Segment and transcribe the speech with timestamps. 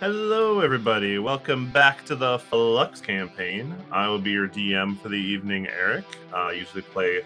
[0.00, 1.18] Hello, everybody.
[1.18, 3.74] Welcome back to the Flux campaign.
[3.92, 6.06] I will be your DM for the evening, Eric.
[6.32, 7.22] Uh, I usually play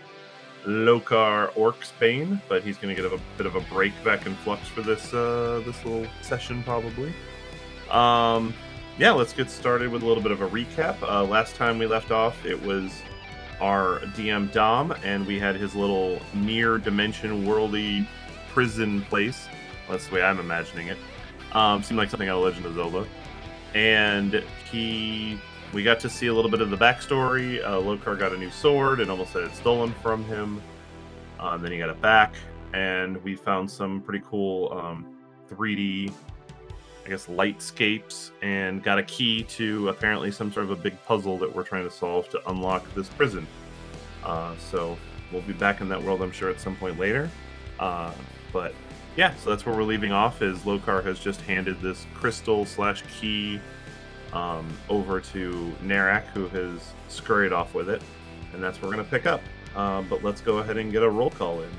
[0.67, 4.67] Lokar Orcsbane, but he's going to get a bit of a break back in Flux
[4.67, 7.15] for this uh, this little session, probably.
[7.93, 8.53] Um,
[8.99, 11.01] yeah, let's get started with a little bit of a recap.
[11.01, 12.91] Uh, last time we left off, it was
[13.61, 18.05] our DM Dom, and we had his little near dimension worldy
[18.49, 19.47] prison place.
[19.89, 20.99] That's the way I'm imagining it.
[21.55, 23.07] Um, seemed like something out of Legend of Zelda.
[23.75, 25.39] And he,
[25.73, 27.63] we got to see a little bit of the backstory.
[27.65, 30.61] Uh, Lokar got a new sword and almost had it stolen from him.
[31.39, 32.35] Um, then he got it back,
[32.73, 35.07] and we found some pretty cool um,
[35.51, 36.13] 3D,
[37.05, 41.37] I guess, lightscapes, and got a key to apparently some sort of a big puzzle
[41.39, 43.47] that we're trying to solve to unlock this prison.
[44.25, 44.97] Uh, so
[45.33, 47.31] we'll be back in that world, I'm sure, at some point later.
[47.79, 48.13] Uh,
[48.53, 48.75] but
[49.17, 50.43] yeah, so that's where we're leaving off.
[50.43, 53.61] Is Lokar has just handed this crystal slash key
[54.33, 58.03] um, over to Narak, who has scurried off with it,
[58.53, 59.41] and that's where we're gonna pick up.
[59.77, 61.71] Uh, but let's go ahead and get a roll call in.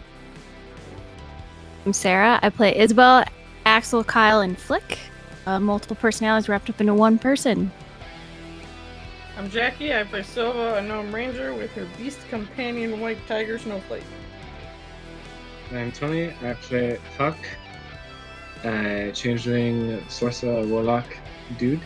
[1.85, 2.39] I'm Sarah.
[2.41, 3.25] I play Isabel,
[3.65, 4.97] Axel, Kyle, and Flick.
[5.45, 7.71] Uh, multiple personalities wrapped up into one person.
[9.37, 9.93] I'm Jackie.
[9.93, 14.03] I play Silva, a gnome ranger, with her beast companion, White Tiger Snowflake.
[15.75, 16.33] I'm Tony.
[16.43, 17.37] I play Huck,
[18.63, 21.05] uh, changeling, sorcerer, warlock,
[21.57, 21.81] dude.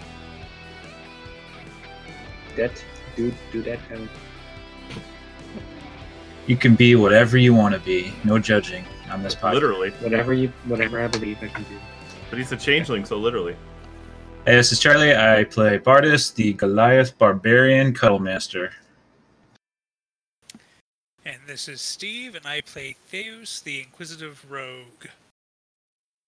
[2.55, 2.83] Det,
[3.15, 4.07] dude, dudette, and
[6.47, 8.13] You can be whatever you want to be.
[8.23, 9.53] No judging on this podcast.
[9.53, 11.77] Literally, whatever you, whatever I believe I can do.
[12.29, 13.55] but he's a changeling, so literally.
[14.45, 15.15] Hey, this is Charlie.
[15.15, 18.71] I play Bardus, the Goliath Barbarian Cuddle Master.
[21.25, 25.07] And this is Steve, and I play Theus, the Inquisitive Rogue.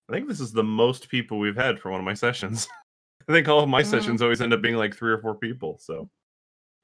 [0.10, 2.68] I think this is the most people we've had for one of my sessions.
[3.30, 3.86] I think all of my Mhm.
[3.86, 5.78] sessions always end up being like three or four people.
[5.80, 6.10] So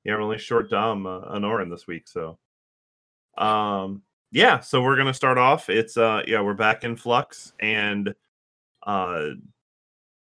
[0.03, 2.07] yeah, we're only short Dom uh, an Orin this week.
[2.07, 2.37] So
[3.37, 5.69] um yeah, so we're gonna start off.
[5.69, 8.13] It's uh yeah, we're back in flux and
[8.83, 9.29] uh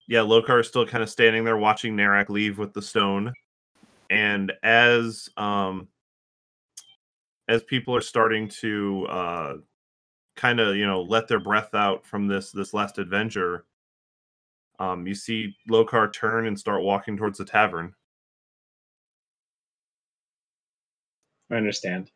[0.06, 3.32] yeah, Lokar is still kind of standing there watching Narak leave with the stone.
[4.10, 5.88] And as um
[7.50, 9.55] as people are starting to uh
[10.37, 13.66] kind of you know let their breath out from this this last adventure
[14.78, 17.94] um you see lokar turn and start walking towards the tavern
[21.50, 22.12] I understand.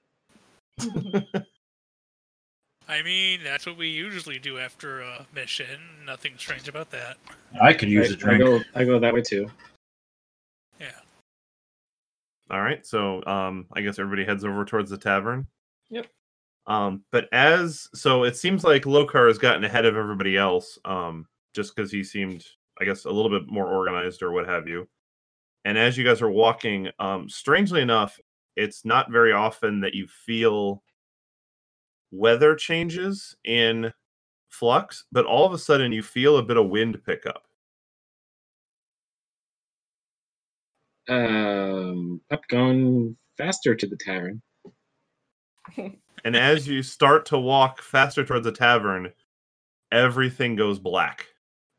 [2.86, 5.80] I mean, that's what we usually do after a mission.
[6.06, 7.16] Nothing strange about that.
[7.60, 8.44] I could use I, a I drink.
[8.44, 9.50] go, I go that way too.
[12.54, 15.48] All right so um i guess everybody heads over towards the tavern.
[15.90, 16.06] Yep.
[16.68, 21.26] um but as so it seems like lokar has gotten ahead of everybody else um
[21.52, 22.46] just because he seemed
[22.80, 24.88] i guess a little bit more organized or what have you.
[25.64, 28.20] And as you guys are walking um strangely enough
[28.54, 30.84] it's not very often that you feel
[32.12, 33.92] weather changes in
[34.48, 37.42] flux but all of a sudden you feel a bit of wind pickup
[41.08, 44.40] Um, up going faster to the tavern.
[46.24, 49.12] and as you start to walk faster towards the tavern
[49.92, 51.26] everything goes black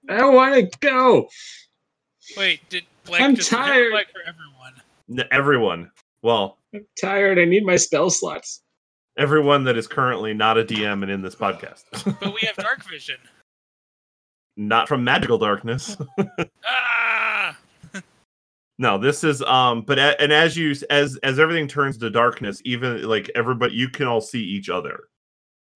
[0.09, 1.27] I don't want to go.
[2.37, 3.91] Wait, did Black I'm just tired.
[3.91, 4.73] Black for everyone?
[5.19, 5.91] N- everyone
[6.23, 7.37] well I'm tired.
[7.39, 8.61] I need my spell slots.
[9.17, 11.83] everyone that is currently not a dm and in this podcast
[12.19, 13.17] But we have dark vision.
[14.57, 15.95] not from magical darkness
[16.65, 17.55] ah!
[18.77, 22.61] No this is um but a- and as you as as everything turns to darkness
[22.65, 25.05] even like everybody you can all see each other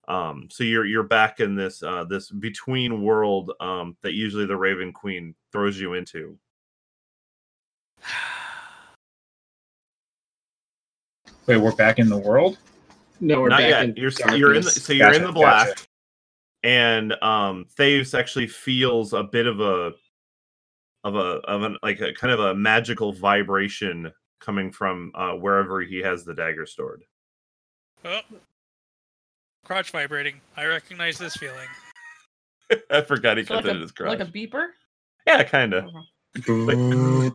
[0.07, 4.57] um so you're you're back in this uh this between world um that usually the
[4.57, 6.37] raven queen throws you into
[11.45, 12.57] Wait, we're back in the world?
[13.21, 15.31] No, we're not back yet in you're s- you're in the, so you're in the
[15.31, 15.85] black gotcha.
[16.63, 19.93] and um Theus actually feels a bit of a
[21.03, 25.81] of a of an like a kind of a magical vibration coming from uh wherever
[25.81, 27.03] he has the dagger stored
[28.05, 28.22] Oh.
[29.66, 30.40] Crotch vibrating.
[30.55, 31.67] I recognize this feeling.
[32.90, 34.67] i forgot he So kept like, it in his garage like a beeper?
[35.28, 35.85] yeah kind of
[36.37, 37.31] Brrrr.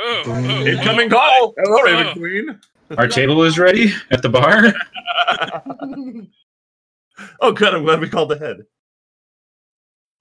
[0.00, 2.12] Oh, oh, incoming oh, call hello raven Oh.
[2.14, 2.60] queen
[2.96, 4.72] Our table is ready at the bar.
[7.40, 8.58] oh good i'm glad we called ahead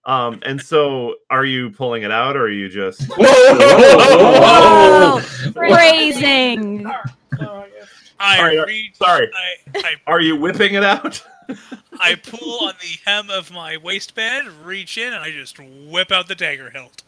[0.08, 5.20] um and so are you pulling it out or are you just Whoa!
[5.54, 6.86] Phrasing.
[6.88, 6.92] Oh,
[7.40, 7.88] I guess.
[8.20, 8.96] I Sorry, uh, reach.
[8.96, 9.30] sorry.
[9.36, 11.24] I, I Are you whipping it out?
[12.00, 16.28] I pull on the hem of my waistband, reach in, and I just whip out
[16.28, 17.04] the dagger hilt.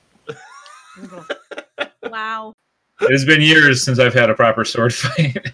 [2.03, 2.53] Wow.
[3.01, 5.47] It has been years since I've had a proper sword fight.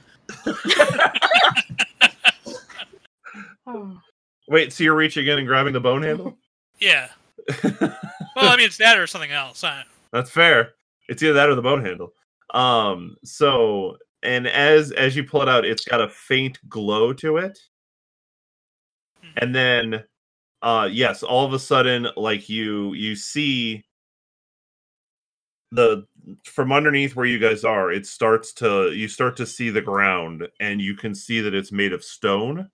[4.47, 6.37] Wait, so you're reaching in and grabbing the bone handle?
[6.79, 7.07] Yeah.
[7.63, 7.97] Well,
[8.35, 9.63] I mean, it's that or something else.
[9.63, 10.73] I, That's fair.
[11.07, 12.13] It's either that or the bone handle.
[12.53, 17.37] Um, so and as as you pull it out, it's got a faint glow to
[17.37, 17.57] it.
[19.37, 20.03] And then
[20.61, 23.83] uh yes, all of a sudden, like you you see
[25.71, 26.05] the
[26.45, 30.47] from underneath where you guys are, it starts to you start to see the ground
[30.59, 32.69] and you can see that it's made of stone.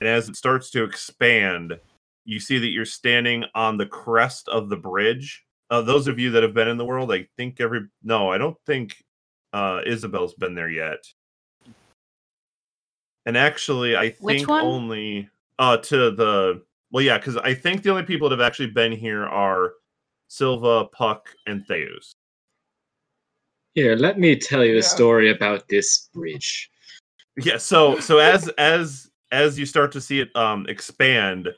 [0.00, 1.78] And as it starts to expand,
[2.28, 6.30] you see that you're standing on the crest of the bridge uh, those of you
[6.30, 8.96] that have been in the world, I think every no, I don't think
[9.52, 11.04] uh, Isabel's been there yet.
[13.26, 15.28] And actually, I think only
[15.58, 18.92] uh to the well, yeah, because I think the only people that have actually been
[18.92, 19.72] here are
[20.28, 22.12] Silva, Puck, and Theus.
[23.74, 24.80] Here, let me tell you Yeah.
[24.80, 26.70] a story about this bridge.
[27.36, 31.48] Yeah, so so as as as you start to see it um expand,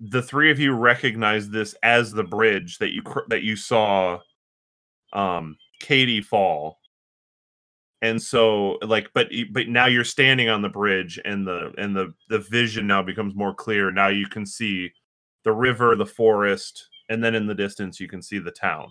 [0.00, 4.18] the three of you recognize this as the bridge that you cr- that you saw
[5.12, 6.78] um Katie fall.
[8.02, 12.14] And so like but but now you're standing on the bridge and the and the
[12.30, 13.90] the vision now becomes more clear.
[13.90, 14.90] Now you can see
[15.44, 18.88] the river, the forest, and then in the distance you can see the town.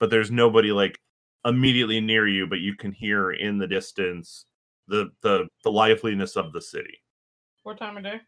[0.00, 0.98] But there's nobody like
[1.44, 4.46] immediately near you, but you can hear in the distance
[4.86, 6.98] the the the liveliness of the city.
[7.64, 8.22] What time of day?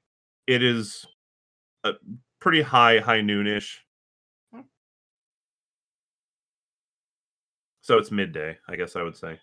[0.46, 1.06] It is
[1.84, 1.92] a
[2.40, 3.76] pretty high high noonish.
[4.52, 4.60] Hmm.
[7.82, 9.38] So it's midday, I guess I would say.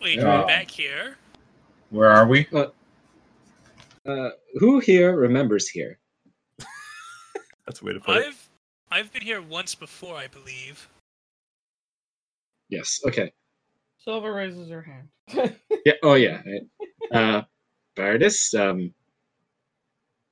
[0.00, 0.40] wait, Yeah.
[0.40, 1.16] we're back here.
[1.90, 2.46] Where are we?
[4.06, 5.98] Uh, who here remembers here?
[7.66, 8.26] That's a way to put it.
[8.26, 8.48] I've
[8.90, 10.88] I've been here once before, I believe.
[12.68, 13.00] Yes.
[13.06, 13.32] Okay.
[13.98, 15.08] Silva raises her hand.
[15.86, 15.92] Yeah.
[16.02, 16.40] Oh, yeah.
[17.14, 17.34] Right.
[17.36, 17.42] Uh,
[17.96, 18.54] Bardis.
[18.58, 18.92] Um.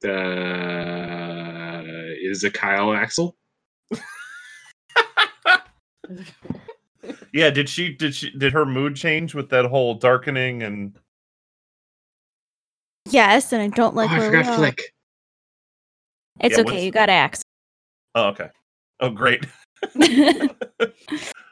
[0.05, 1.82] Uh,
[2.20, 3.37] is a Kyle Axel?
[7.32, 10.99] Yeah, did she did she did her mood change with that whole darkening and
[13.11, 14.56] Yes, and I don't like oh, I where we forgot are.
[14.56, 14.82] Flick.
[16.40, 16.73] It's Yeah, okay.
[16.73, 17.43] what's- You got axe.
[18.14, 18.50] Oh, okay.
[19.00, 19.46] Oh, great.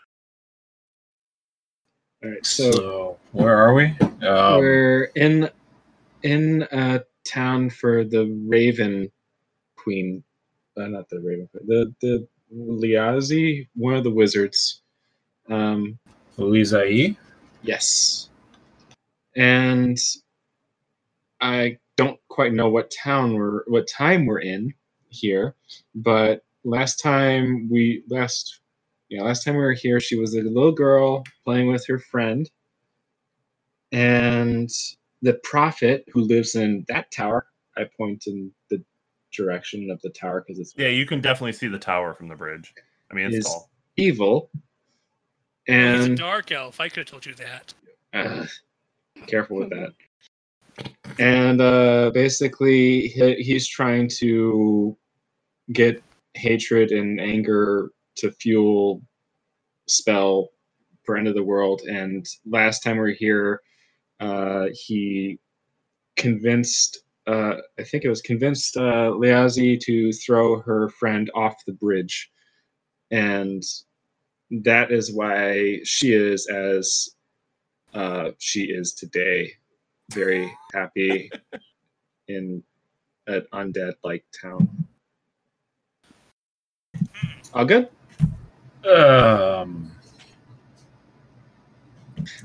[2.22, 2.44] All right.
[2.44, 3.96] So, So, where are we?
[4.26, 5.48] Um, we're in
[6.22, 9.10] in a town for the Raven
[9.76, 10.22] Queen.
[10.76, 11.66] Uh, not the Raven Queen.
[11.66, 14.82] The the Liazi, one of the wizards.
[15.48, 15.98] Um.
[16.40, 16.84] Louisa
[17.62, 18.28] Yes.
[19.36, 19.98] And
[21.40, 24.74] I don't quite know what town we're what time we're in
[25.08, 25.54] here,
[25.94, 28.59] but last time we last
[29.10, 32.48] yeah, last time we were here she was a little girl playing with her friend.
[33.92, 34.70] And
[35.22, 37.46] the prophet who lives in that tower,
[37.76, 38.82] I point in the
[39.36, 42.36] direction of the tower because it's Yeah, you can definitely see the tower from the
[42.36, 42.72] bridge.
[43.10, 43.70] I mean, it's Is- tall.
[43.96, 44.50] evil.
[45.66, 46.80] He's a And dark elf.
[46.80, 47.74] I could have told you that.
[48.12, 48.46] Uh,
[49.26, 49.92] careful with that.
[51.18, 54.96] And uh, basically, he, he's trying to
[55.72, 56.02] get
[56.34, 57.90] hatred and anger
[58.20, 59.02] to fuel
[59.88, 60.48] spell
[61.04, 61.82] for end of the world.
[61.82, 63.60] And last time we were here,
[64.20, 65.38] uh, he
[66.16, 71.72] convinced, uh, I think it was convinced uh, Liazi to throw her friend off the
[71.72, 72.30] bridge.
[73.10, 73.62] And
[74.50, 77.08] that is why she is as
[77.94, 79.52] uh, she is today.
[80.12, 81.30] Very happy
[82.28, 82.62] in
[83.26, 84.68] an undead like town.
[87.54, 87.88] All good?
[88.86, 89.90] Um,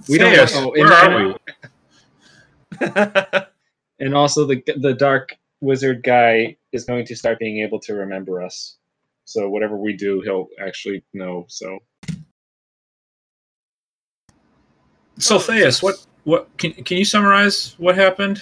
[0.07, 0.69] We don't Theus, know.
[0.69, 1.35] Where and,
[2.81, 3.41] are we?
[4.05, 8.41] and also the the dark wizard guy is going to start being able to remember
[8.41, 8.77] us.
[9.25, 11.45] So whatever we do, he'll actually know.
[11.47, 11.79] So
[15.17, 18.41] So, Theus, what, what can, can you summarize what happened?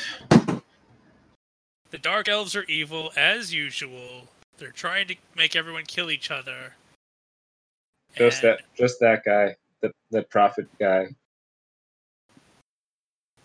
[1.92, 4.30] The dark elves are evil as usual.
[4.58, 6.74] They're trying to make everyone kill each other.
[8.16, 11.08] Just that, just that guy, the the prophet guy.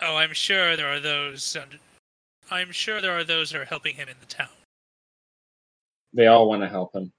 [0.00, 1.56] Oh, I'm sure there are those.
[1.56, 1.78] under-
[2.50, 4.48] I'm sure there are those that are helping him in the town.
[6.14, 7.12] They all want to help him.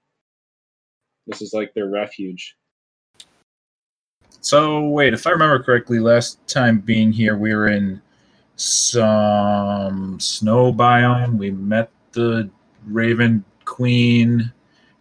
[1.26, 2.56] This is like their refuge.
[4.40, 8.00] So wait, if I remember correctly, last time being here, we were in
[8.56, 11.36] some snow biome.
[11.36, 12.50] We met the
[12.86, 14.52] Raven Queen.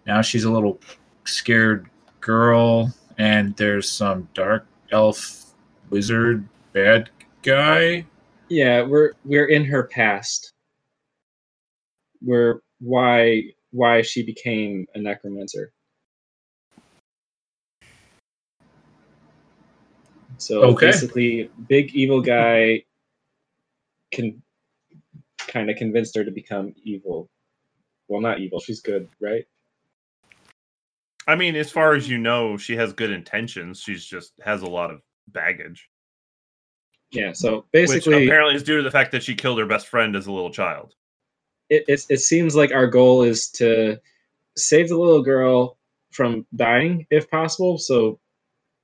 [0.06, 0.80] Now she's a little
[1.26, 1.90] scared
[2.30, 5.46] girl, and there's some dark elf
[5.90, 7.10] wizard bad
[7.42, 8.06] guy.
[8.50, 10.54] Yeah, we're we're in her past.
[12.22, 15.72] We're why why she became a necromancer.
[20.38, 20.86] So Okay.
[20.86, 22.84] basically, big evil guy
[24.12, 24.40] can
[25.48, 27.28] kind of convinced her to become evil.
[28.08, 28.60] Well, not evil.
[28.60, 29.46] She's good, right?
[31.30, 33.82] I mean, as far as you know, she has good intentions.
[33.82, 35.88] She's just has a lot of baggage,
[37.12, 37.34] Yeah.
[37.34, 40.16] So which basically, apparently is due to the fact that she killed her best friend
[40.16, 40.96] as a little child.
[41.70, 43.98] it, it it seems like our goal is to
[44.58, 45.78] save the little girl
[46.12, 48.20] from dying if possible so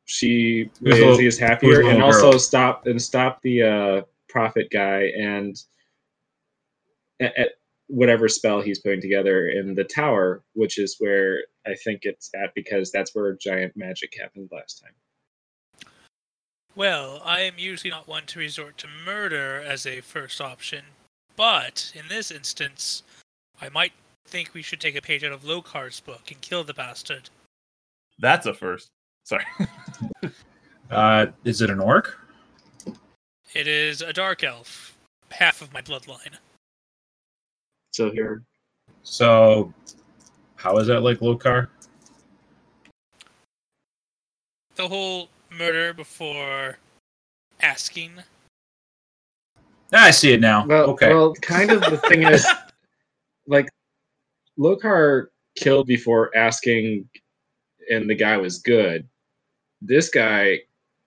[0.06, 2.40] she is, little- is happier and little also girl?
[2.40, 5.56] stop and stop the uh prophet guy and
[7.20, 7.50] at, at
[7.88, 12.52] whatever spell he's putting together in the tower which is where i think it's that
[12.56, 14.94] because that's where giant magic happened last time
[16.76, 20.84] Well, I am usually not one to resort to murder as a first option,
[21.38, 23.04] but in this instance,
[23.62, 23.94] I might
[24.28, 27.30] think we should take a page out of Lokar's book and kill the bastard.
[28.20, 28.90] That's a first.
[29.24, 29.46] Sorry.
[30.92, 32.16] Uh, is it an orc?
[33.56, 34.96] It is a dark elf,
[35.32, 36.36] half of my bloodline.
[37.92, 38.44] so here
[39.02, 39.74] So,
[40.66, 41.68] how is that like Lokar?
[44.76, 46.80] The whole murder before
[47.62, 48.14] asking.
[49.94, 50.66] Ah, I see it now.
[50.66, 51.14] Well, okay.
[51.14, 52.48] well, kind of the thing is,
[53.48, 53.70] like,
[54.58, 57.08] Lokar killed before asking,
[57.92, 59.08] and the guy was good.
[59.84, 60.62] This guy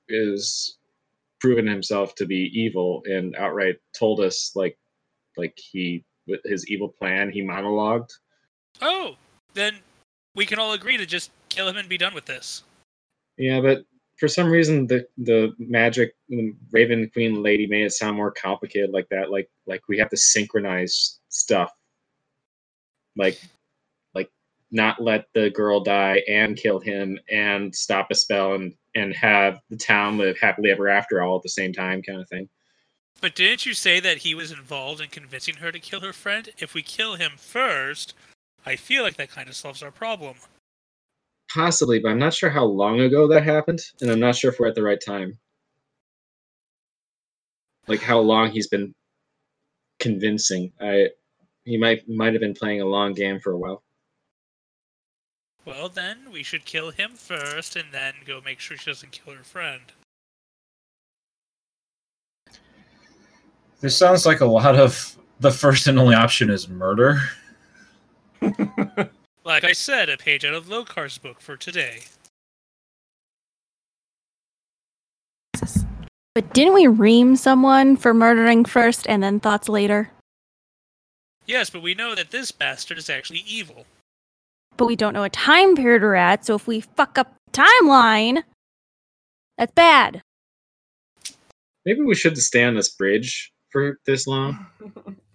[0.09, 0.79] is
[1.41, 4.79] proven himself to be evil and outright told us, like,
[5.37, 7.29] like he with his evil plan.
[7.29, 8.11] He monologued.
[8.81, 9.17] Oh,
[9.55, 9.77] then
[10.35, 12.63] we can all agree to just kill him and be done with this.
[13.37, 13.85] Yeah, but
[14.19, 18.91] for some reason, the the magic the Raven Queen lady made it sound more complicated
[18.91, 19.31] like that.
[19.31, 21.73] Like like we have to synchronize stuff.
[23.17, 23.41] Like
[24.15, 24.31] like
[24.71, 29.61] not let the girl die and kill him and stop a spell and and have
[29.71, 32.49] the town live happily ever after all at the same time, kind of thing.
[33.21, 36.49] But didn't you say that he was involved in convincing her to kill her friend?
[36.59, 38.15] If we kill him first,
[38.69, 40.37] I feel like that kind of solves our problem.
[41.53, 44.61] Possibly, but I'm not sure how long ago that happened, and I'm not sure if
[44.61, 45.39] we're at the right time.
[47.87, 48.95] Like how long he's been
[49.99, 50.73] convincing.
[50.79, 51.09] I
[51.65, 53.83] he might might have been playing a long game for a while.
[55.65, 59.35] Well, then we should kill him first and then go make sure she doesn't kill
[59.35, 59.93] her friend.
[63.81, 67.21] this sounds like a lot of the first and only option is murder.
[69.49, 72.01] Like I said, a page out of Lokar's book for today.
[76.35, 80.11] But didn't we ream someone for murdering first and then thoughts later?
[81.47, 83.87] Yes, but we know that this bastard is actually evil.
[84.77, 87.63] But we don't know what time period we're at, so if we fuck up the
[87.63, 88.43] timeline,
[89.57, 90.21] that's bad.
[91.87, 94.67] Maybe we shouldn't stay on this bridge for this long.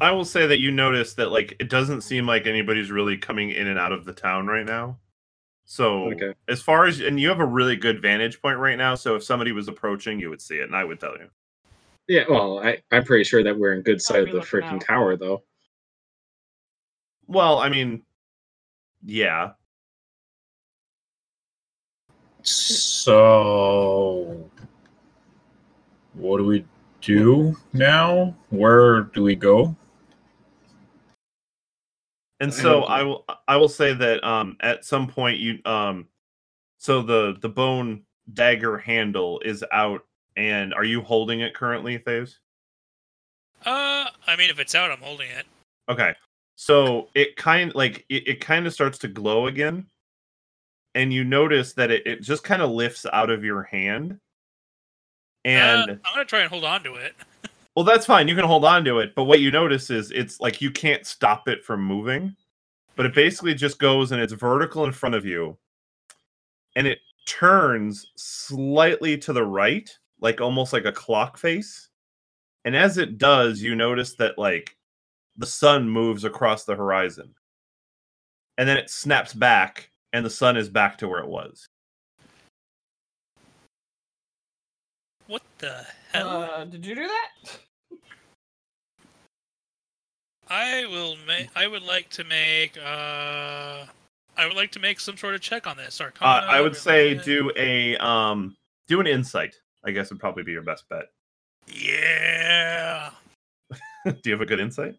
[0.00, 3.50] I will say that you notice that like it doesn't seem like anybody's really coming
[3.50, 4.98] in and out of the town right now.
[5.64, 6.32] So Okay.
[6.48, 9.24] as far as and you have a really good vantage point right now, so if
[9.24, 11.28] somebody was approaching, you would see it, and I would tell you.
[12.06, 14.80] Yeah, well, I, I'm pretty sure that we're in good sight of the freaking out.
[14.80, 15.42] tower, though.
[17.26, 18.02] Well, I mean,
[19.04, 19.52] yeah.
[22.42, 24.48] So,
[26.14, 26.64] what do we
[27.02, 28.34] do now?
[28.48, 29.76] Where do we go?
[32.40, 36.06] And so I will I will say that um at some point you um
[36.78, 38.02] so the the bone
[38.32, 40.02] dagger handle is out
[40.36, 42.36] and are you holding it currently, Theus?
[43.66, 45.46] Uh, I mean, if it's out, I'm holding it.
[45.88, 46.14] Okay.
[46.54, 49.86] So it kind like it, it kind of starts to glow again.
[50.94, 54.18] And you notice that it, it just kind of lifts out of your hand.
[55.44, 57.14] And uh, I'm gonna try and hold on to it.
[57.78, 58.26] Well that's fine.
[58.26, 61.06] You can hold on to it, but what you notice is it's like you can't
[61.06, 62.34] stop it from moving.
[62.96, 65.56] But it basically just goes and it's vertical in front of you.
[66.74, 69.88] And it turns slightly to the right,
[70.20, 71.90] like almost like a clock face.
[72.64, 74.76] And as it does, you notice that like
[75.36, 77.32] the sun moves across the horizon.
[78.58, 81.64] And then it snaps back and the sun is back to where it was.
[85.28, 86.42] What the hell?
[86.42, 87.60] Uh, did you do that?
[90.50, 91.48] I will make.
[91.54, 92.76] I would like to make.
[92.78, 93.84] Uh,
[94.36, 96.00] I would like to make some sort of check on this.
[96.00, 96.46] Uh, Arcana.
[96.46, 99.54] I would say do a um do an insight.
[99.84, 101.06] I guess would probably be your best bet.
[101.66, 103.10] Yeah.
[104.04, 104.94] do you have a good insight?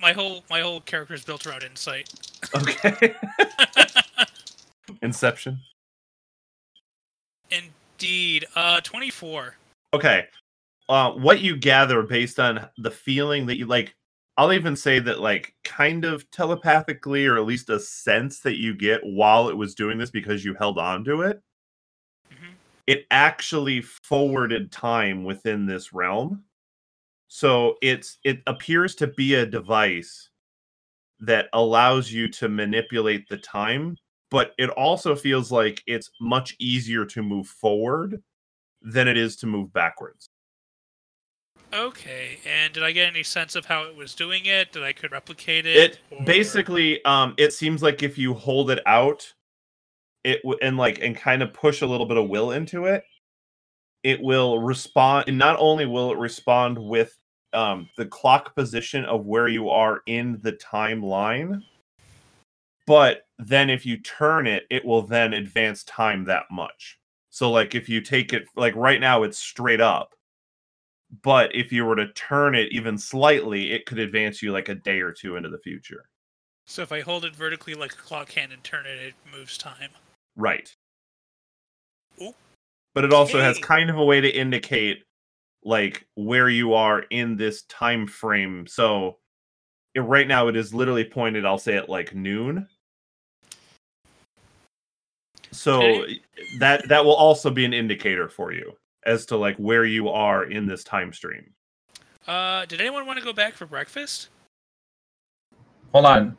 [0.00, 2.12] My whole my whole character is built around insight.
[2.54, 3.14] Okay.
[5.02, 5.58] Inception.
[7.50, 8.46] Indeed.
[8.54, 9.56] Uh, twenty four.
[9.94, 10.26] Okay.
[10.88, 13.95] Uh, what you gather based on the feeling that you like,
[14.36, 18.74] I'll even say that, like, kind of telepathically, or at least a sense that you
[18.74, 21.42] get while it was doing this because you held on to it,
[22.30, 22.56] Mhm.
[22.86, 26.44] it actually forwarded time within this realm.
[27.28, 30.30] So it's it appears to be a device
[31.20, 33.96] that allows you to manipulate the time,
[34.30, 38.22] but it also feels like it's much easier to move forward
[38.82, 40.30] than it is to move backwards.
[41.76, 42.38] Okay.
[42.46, 44.72] And did I get any sense of how it was doing it?
[44.72, 45.76] That I could replicate it?
[45.76, 49.32] It or- basically um it seems like if you hold it out
[50.24, 53.04] it w- and like and kind of push a little bit of will into it
[54.02, 57.16] it will respond and not only will it respond with
[57.52, 61.62] um the clock position of where you are in the timeline
[62.86, 66.98] but then if you turn it it will then advance time that much
[67.30, 70.15] so like if you take it like right now it's straight up
[71.22, 74.74] but if you were to turn it even slightly it could advance you like a
[74.74, 76.08] day or two into the future
[76.66, 79.56] So if I hold it vertically like a clock hand and turn it, it moves
[79.56, 79.90] time.
[80.34, 80.74] Right.
[82.20, 82.34] Ooh.
[82.94, 85.04] But it also has kind of a way to indicate
[85.64, 88.66] like where you are in this time frame.
[88.66, 89.18] So
[89.94, 92.66] it, right now it is literally pointed, I'll say at like noon.
[95.52, 96.04] So
[96.58, 100.44] that that will also be an indicator for you as to like where you are
[100.44, 101.50] in this time stream.
[102.26, 104.28] Uh, did anyone want to go back for breakfast?
[105.92, 106.36] Hold on.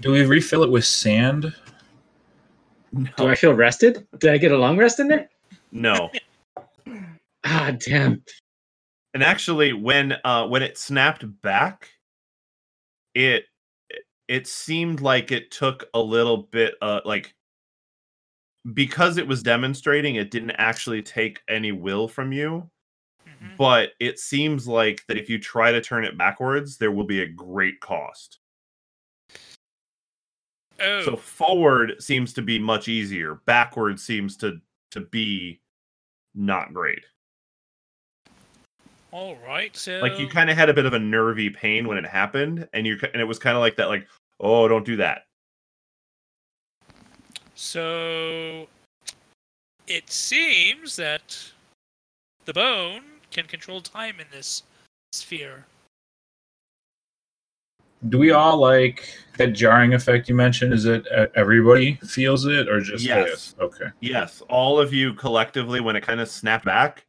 [0.00, 1.54] Do we refill it with sand?
[3.16, 4.06] Do I feel rested?
[4.18, 5.28] Did I get a long rest in there?
[5.72, 6.10] No.
[7.48, 8.24] Ah, damn.
[9.14, 11.90] and actually when uh when it snapped back
[13.14, 13.44] it
[14.26, 17.32] it seemed like it took a little bit uh like
[18.74, 22.68] because it was demonstrating it didn't actually take any will from you
[23.26, 23.56] Mhm.
[23.56, 27.22] but it seems like that if you try to turn it backwards there will be
[27.22, 28.38] a great cost
[30.78, 35.60] Oh, so forward seems to be much easier backwards seems to to be
[36.34, 37.04] not great
[39.12, 39.74] all right.
[39.74, 42.68] So like you kind of had a bit of a nervy pain when it happened
[42.74, 44.06] and you and it was kind of like that like
[44.40, 45.25] oh don't do that
[47.56, 48.68] So
[49.86, 51.52] it seems that
[52.44, 54.62] the bone can control time in this
[55.12, 55.64] sphere.
[58.10, 60.74] Do we all like that jarring effect you mentioned?
[60.74, 63.54] Is it uh, everybody feels it or just Yes.
[63.58, 63.64] Theus?
[63.64, 63.86] Okay.
[64.00, 67.06] yes all of you collectively when it kind of snapped back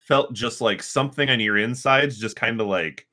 [0.00, 3.06] felt just like something on your insides just kind of like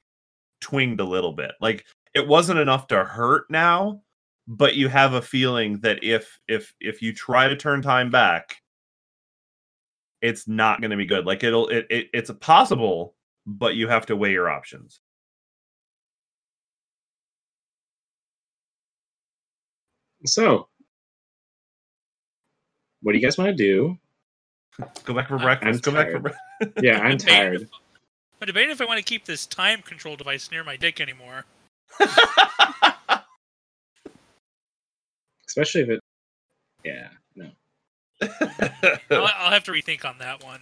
[0.62, 4.02] twinged a little bit like it wasn't enough to hurt now
[4.48, 8.58] but you have a feeling that if if if you try to turn time back
[10.22, 14.06] it's not going to be good like it'll it, it it's possible but you have
[14.06, 15.00] to weigh your options
[20.26, 20.68] So,
[23.02, 23.98] what do you guys want to do?
[25.06, 26.42] go back for I'm breakfast go back for breakfast
[26.82, 27.62] Yeah, I'm tired.
[27.62, 27.70] if-
[28.42, 31.46] I'm debating if I want to keep this time control device near my dick anymore.
[35.58, 36.00] Especially if it.
[36.84, 37.50] Yeah, no.
[39.10, 40.60] I'll, I'll have to rethink on that one.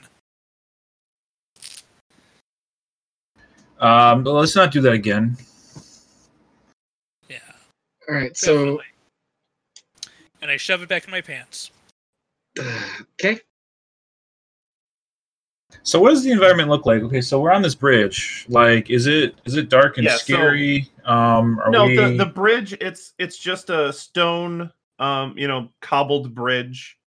[3.79, 5.35] Um, but let's not do that again.
[7.27, 7.37] Yeah.
[8.07, 8.81] All right, so.
[10.43, 11.71] And I shove it back in my pants.
[12.59, 13.39] okay.
[15.81, 17.01] So what does the environment look like?
[17.01, 18.45] Okay, so we're on this bridge.
[18.47, 20.87] Like, is it is it dark and Yeah, so- scary?
[21.05, 21.95] um, are no we?
[21.95, 26.97] the, the bridge it's it's just a stone um you know cobbled bridge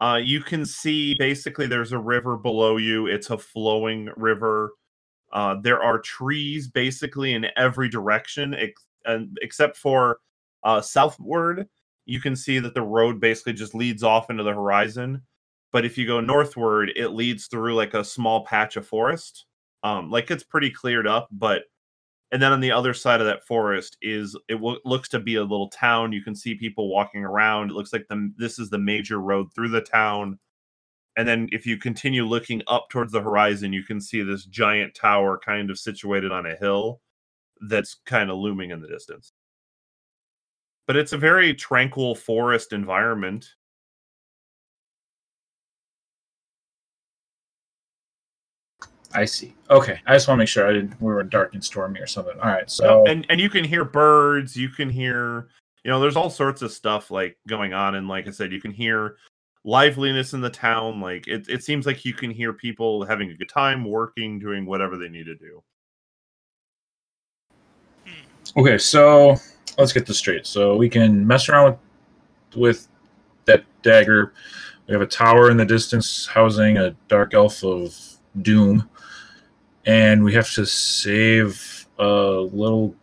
[0.00, 4.72] uh you can see basically there's a river below you it's a flowing river
[5.32, 10.18] uh there are trees basically in every direction ex- and except for
[10.62, 11.68] uh southward
[12.06, 15.20] you can see that the road basically just leads off into the horizon
[15.72, 19.46] but if you go northward it leads through like a small patch of forest
[19.82, 21.64] um like it's pretty cleared up but
[22.32, 25.36] and then on the other side of that forest is it w- looks to be
[25.36, 28.70] a little town you can see people walking around it looks like the this is
[28.70, 30.38] the major road through the town
[31.16, 34.94] and then if you continue looking up towards the horizon, you can see this giant
[34.94, 37.00] tower kind of situated on a hill
[37.68, 39.32] that's kind of looming in the distance.
[40.86, 43.46] But it's a very tranquil forest environment.
[49.14, 49.54] I see.
[49.70, 51.00] Okay, I just want to make sure I didn't.
[51.00, 52.38] We were dark and stormy or something.
[52.40, 55.48] All right, so and and you can hear birds, you can hear
[55.84, 58.60] you know, there's all sorts of stuff like going on and like I said, you
[58.60, 59.16] can hear
[59.64, 61.00] liveliness in the town.
[61.00, 64.64] Like it it seems like you can hear people having a good time, working, doing
[64.64, 65.62] whatever they need to do.
[68.56, 69.36] okay, so
[69.78, 70.46] let's get this straight.
[70.46, 71.78] So we can mess around with
[72.56, 72.88] with
[73.44, 74.32] that dagger.
[74.86, 77.98] We have a tower in the distance housing a dark elf of
[78.42, 78.88] doom,
[79.86, 82.94] and we have to save a little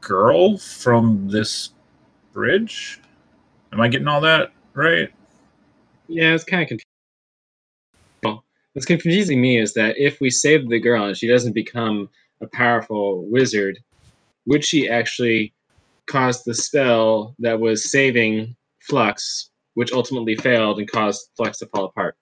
[0.00, 1.70] girl from this
[2.32, 3.00] bridge.
[3.72, 5.12] Am I getting all that right?
[6.08, 6.86] Yeah, it's kind of confusing.
[8.72, 12.10] What's confusing me is that if we save the girl and she doesn't become
[12.42, 13.78] a powerful wizard,
[14.44, 15.54] would she actually
[16.06, 21.86] cause the spell that was saving Flux, which ultimately failed and caused Flux to fall
[21.86, 22.16] apart?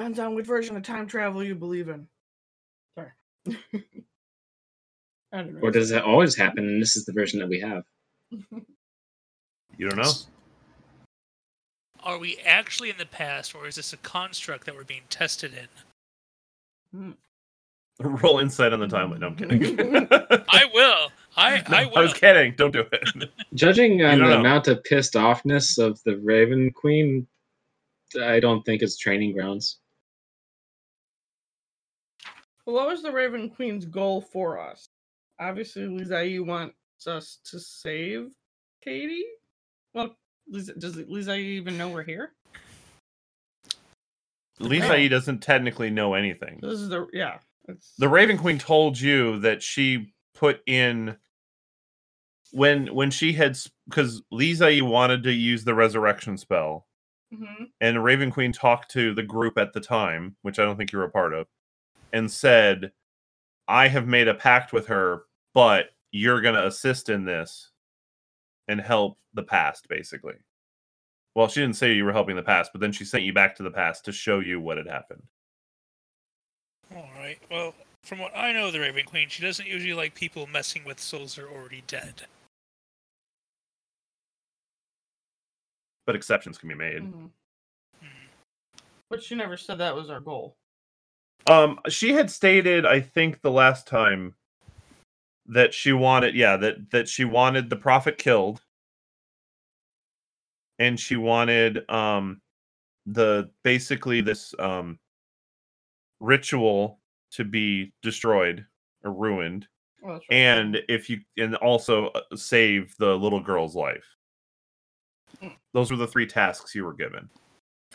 [0.00, 2.06] Depends on which version of time travel you believe in.
[2.94, 3.10] Sorry.
[5.30, 5.60] I don't know.
[5.60, 7.84] Or does that always happen and this is the version that we have?
[9.76, 10.10] You don't know?
[12.02, 15.52] Are we actually in the past, or is this a construct that we're being tested
[16.92, 16.98] in?
[16.98, 17.12] Hmm.
[18.22, 19.20] Roll insight on the timeline.
[19.20, 20.06] No, I'm kidding.
[20.50, 21.12] I will.
[21.34, 21.96] I I will.
[21.98, 22.54] I was kidding.
[22.58, 23.30] Don't do it.
[23.54, 24.40] Judging on the know.
[24.40, 27.26] amount of pissed offness of the Raven Queen,
[28.20, 29.79] I don't think it's training grounds.
[32.70, 34.88] What was the Raven Queen's goal for us?
[35.38, 36.74] Obviously, Lizai wants
[37.06, 38.30] us to save
[38.84, 39.24] Katie.
[39.94, 40.16] Well,
[40.48, 42.32] Liz- does Lizai even know we're here?
[44.58, 46.58] Lisa doesn't technically know anything.
[46.60, 47.38] This is the yeah.
[47.68, 51.16] It's, The Raven Queen told you that she put in
[52.52, 53.56] when when she had
[53.88, 56.86] because Lisa wanted to use the resurrection spell,
[57.32, 57.70] Mhm.
[57.80, 60.98] and Raven Queen talked to the group at the time, which I don't think you
[60.98, 61.46] were a part of,
[62.12, 62.92] and said,
[63.68, 67.70] "I have made a pact with her, but you're gonna assist in this
[68.68, 70.36] and help the past, basically."
[71.34, 73.54] Well, she didn't say you were helping the past, but then she sent you back
[73.56, 75.26] to the past to show you what had happened.
[76.94, 77.38] All right.
[77.48, 80.84] Well, from what I know of the Raven Queen, she doesn't usually like people messing
[80.84, 82.26] with souls that are already dead.
[86.04, 87.02] But exceptions can be made.
[87.02, 87.30] Mhm.
[88.00, 88.26] Hmm.
[89.08, 90.56] But she never said that was our goal.
[91.46, 94.34] Um, she had stated, I think, the last time
[95.46, 98.60] that she wanted, yeah, that that she wanted the prophet killed,
[100.78, 102.40] and she wanted um
[103.06, 104.98] the basically this um
[106.20, 107.00] ritual
[107.32, 108.66] to be destroyed
[109.04, 109.66] or ruined,
[110.04, 110.22] Oh, right.
[110.30, 114.04] and if you and also uh, save the little girl's life.
[115.42, 115.56] Mm.
[115.72, 117.28] Those were the three tasks you were given.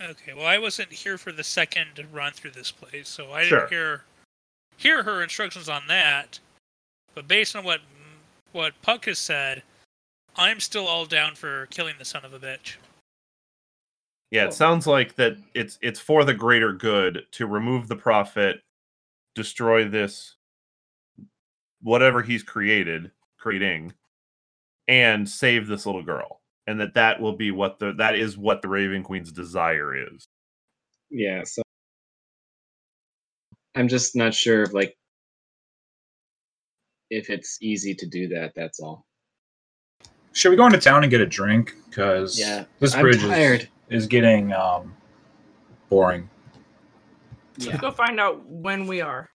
[0.01, 0.33] Okay.
[0.33, 3.59] Well, I wasn't here for the second run through this place, so I Sure.
[3.59, 4.03] didn't hear
[4.77, 6.39] hear her instructions on that.
[7.13, 7.81] But based on what
[8.51, 9.63] what Puck has said,
[10.35, 12.75] I'm still all down for killing the son of a bitch.
[14.31, 14.49] Yeah, Cool.
[14.49, 18.61] it sounds like that it's it's for the greater good to remove the prophet,
[19.33, 20.35] destroy this
[21.81, 23.93] whatever he's created, creating,
[24.87, 26.41] and save this little girl.
[26.67, 30.25] And that that will be what the that is what the Raven Queen's desire is.
[31.11, 31.61] Yeah, so
[33.75, 34.95] I'm just not sure if like
[37.11, 38.53] if it's easy to do that.
[38.55, 39.05] That's all.
[40.33, 41.75] Should we go into town and get a drink?
[41.89, 43.69] Because Yeah, this I'm bridge tired.
[43.89, 44.93] is, is getting um,
[45.89, 46.29] boring.
[47.59, 49.29] Let's go find out when we are.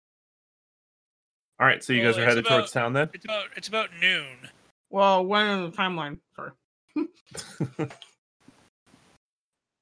[1.59, 3.09] All right, so you guys are headed about- towards town then?
[3.13, 4.49] It's about it's about noon.
[4.89, 6.17] Well, when in the timeline?
[6.35, 6.51] Sorry.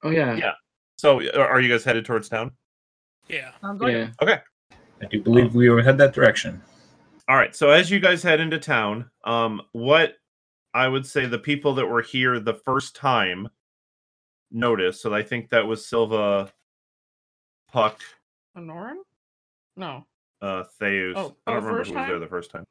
[0.04, 0.54] Oh yeah, Yeah.
[0.98, 2.52] So are are you guys headed towards town?
[3.28, 3.52] Yeah.
[3.62, 4.10] Sounds like yeah.
[4.22, 4.40] Okay.
[5.02, 6.62] I do believe we would head that direction.
[7.28, 7.56] All right.
[7.56, 10.16] So as you guys head into town, um, what
[10.74, 13.50] I would say the people that were here the first time
[14.52, 15.02] noticed.
[15.02, 16.52] So I think that was Silva,
[17.72, 18.02] Puck,
[18.56, 18.98] Honoran?
[19.76, 20.06] No.
[20.42, 21.14] uh, Theus.
[21.16, 22.66] Oh, I oh, don't remember who was there the first time.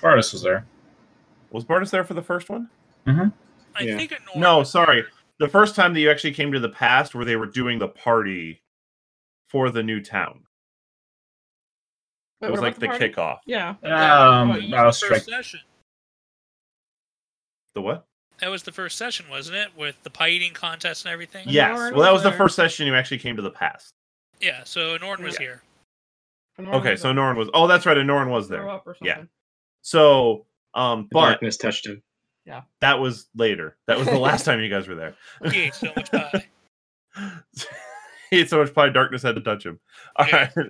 [0.00, 0.64] Bardis was there.
[1.50, 2.68] Was Bartis there for the first one?
[3.06, 3.30] I
[3.80, 3.96] Yeah.
[3.96, 5.04] think it No, sorry.
[5.38, 7.88] The first time that you actually came to the past where they were doing the
[7.88, 8.62] party
[9.48, 10.44] for the new town.
[12.40, 13.38] Wait, It was like about the kickoff.
[13.46, 13.70] Yeah.
[13.82, 15.60] Um, Well, it was the first session.
[17.74, 18.06] The what?
[18.40, 19.76] That was the first session, wasn't it?
[19.76, 21.48] With the pie eating contest and everything.
[21.48, 21.76] Yes.
[21.76, 23.94] Norn Well, that was was the first session you actually came to the past.
[24.40, 24.62] Yeah.
[24.64, 25.40] So Norn was Yeah.
[25.40, 25.62] here.
[26.60, 27.48] Okay, so Norn was.
[27.54, 27.96] Oh, that's right.
[27.96, 28.68] And Norn was there.
[28.68, 29.24] or Yeah.
[29.82, 32.02] So, um, The but darkness touched him.
[32.44, 33.76] Yeah, that was later.
[33.86, 35.14] That was the last time you guys were there.
[35.50, 36.46] He ate so much pie.
[38.30, 39.80] he ate so much pie, darkness had to touch him.
[40.16, 40.50] All Yeah.
[40.56, 40.66] right.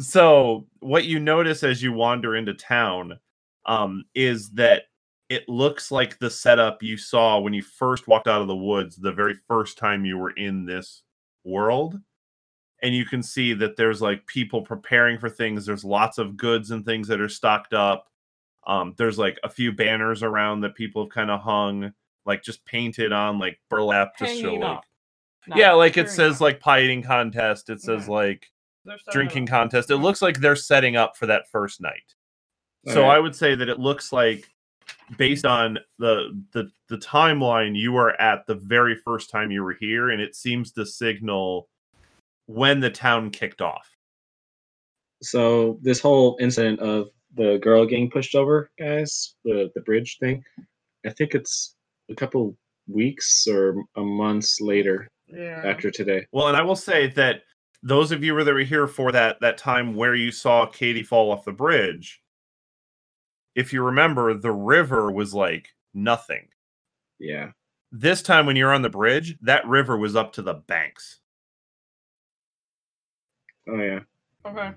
[0.00, 3.18] So, what you notice as you wander into town
[3.66, 4.84] um, is that
[5.28, 8.96] it looks like the setup you saw when you first walked out of the woods,
[8.96, 11.02] the very first time you were in this
[11.44, 11.98] world.
[12.82, 15.64] And you can see that there's like people preparing for things.
[15.64, 18.06] There's lots of goods and things that are stocked up.
[18.66, 21.92] Um, there's like a few banners around that people have kind of hung,
[22.26, 24.84] like just painted on like burlap to show Hanging like up.
[25.46, 26.40] not yeah, like it says up.
[26.40, 27.70] like pie eating contest.
[27.70, 28.14] It says Yeah.
[28.14, 28.46] like
[28.84, 29.48] They're setting it drinking up.
[29.50, 29.90] contest.
[29.90, 32.14] It looks like they're setting up for that first night.
[32.86, 33.16] So Alright.
[33.16, 34.48] I would say that it looks like
[35.18, 39.72] based on the the the timeline you were at the very first time you were
[39.80, 41.68] here and it seems to signal
[42.46, 43.90] when the town kicked off.
[45.22, 50.42] So this whole incident of the girl getting pushed over, guys, the the bridge thing,
[51.06, 51.74] I think it's
[52.10, 55.62] a couple weeks or a months later Yeah.
[55.64, 56.26] after today.
[56.32, 57.42] Well, and I will say that
[57.82, 61.30] those of you that were here for that that time where you saw Katie fall
[61.30, 62.20] off the bridge,
[63.54, 66.48] if you remember, the river was like nothing.
[67.18, 67.52] Yeah.
[67.92, 71.20] This time when you're on the bridge, that river was up to the banks.
[73.68, 74.00] Oh yeah.
[74.44, 74.72] Okay.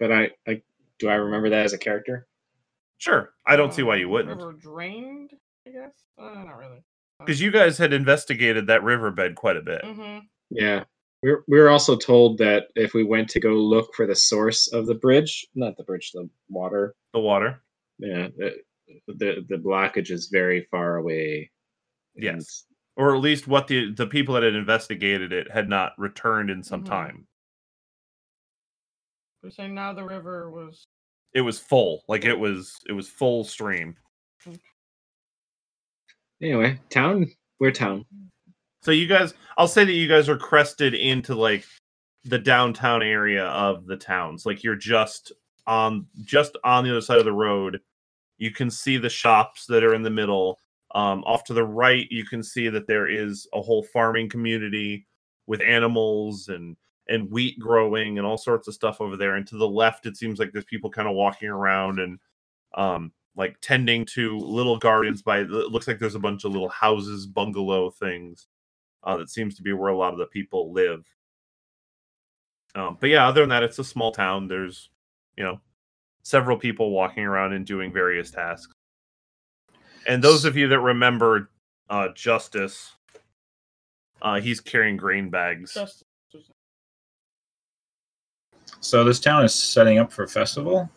[0.00, 0.62] But I, I
[1.02, 2.28] do I remember that as a character?
[2.98, 4.38] Sure, I don't see why you Um, wouldn't.
[4.38, 5.32] River drained,
[5.66, 5.90] I guess.
[6.16, 6.78] Uh, not really.
[7.18, 9.84] Because you guys had investigated that riverbed quite a bit.
[9.84, 10.18] hmm
[10.50, 10.84] Yeah.
[11.24, 14.14] We were, we were also told that if we went to go look for the
[14.14, 17.62] source of the bridge, not the bridge, the water, The water.
[17.98, 18.62] yeah, the
[19.08, 21.50] the, the blockage is very far away.
[22.14, 22.64] and- Yes.
[22.96, 26.62] Or at least what the the people that had investigated it had not returned in
[26.62, 26.86] some Mhm.
[26.88, 27.26] time.
[29.42, 30.86] We're saying now the river was.
[31.34, 32.04] It was full.
[32.08, 33.96] Like it was it was full stream.
[36.42, 37.30] Anyway, town.
[37.60, 38.04] We're town.
[38.82, 41.64] So you guys I'll say that you guys are crested into like
[42.24, 44.46] the downtown area of the towns.
[44.46, 45.32] Like you're just
[45.66, 47.80] on just on the other side of the road.
[48.38, 50.58] You can see the shops that are in the middle.
[50.94, 55.06] Um, off to the right, you can see that there is a whole farming community
[55.46, 56.76] with animals and
[57.08, 59.34] and wheat growing and all sorts of stuff over there.
[59.36, 62.18] And to the left, it seems like there's people kind of walking around and
[62.74, 65.22] um, like tending to little gardens.
[65.22, 68.46] By it looks like there's a bunch of little houses, bungalow things.
[69.04, 71.04] Uh, that seems to be where a lot of the people live.
[72.74, 74.46] Um, but yeah, other than that, it's a small town.
[74.46, 74.90] There's,
[75.36, 75.60] you know,
[76.22, 78.72] several people walking around and doing various tasks.
[80.06, 81.50] And those of you that remember
[81.90, 82.92] uh, Justice,
[84.22, 85.74] uh, he's carrying grain bags.
[85.74, 86.04] Just.
[88.82, 90.90] So this town is setting up for a festival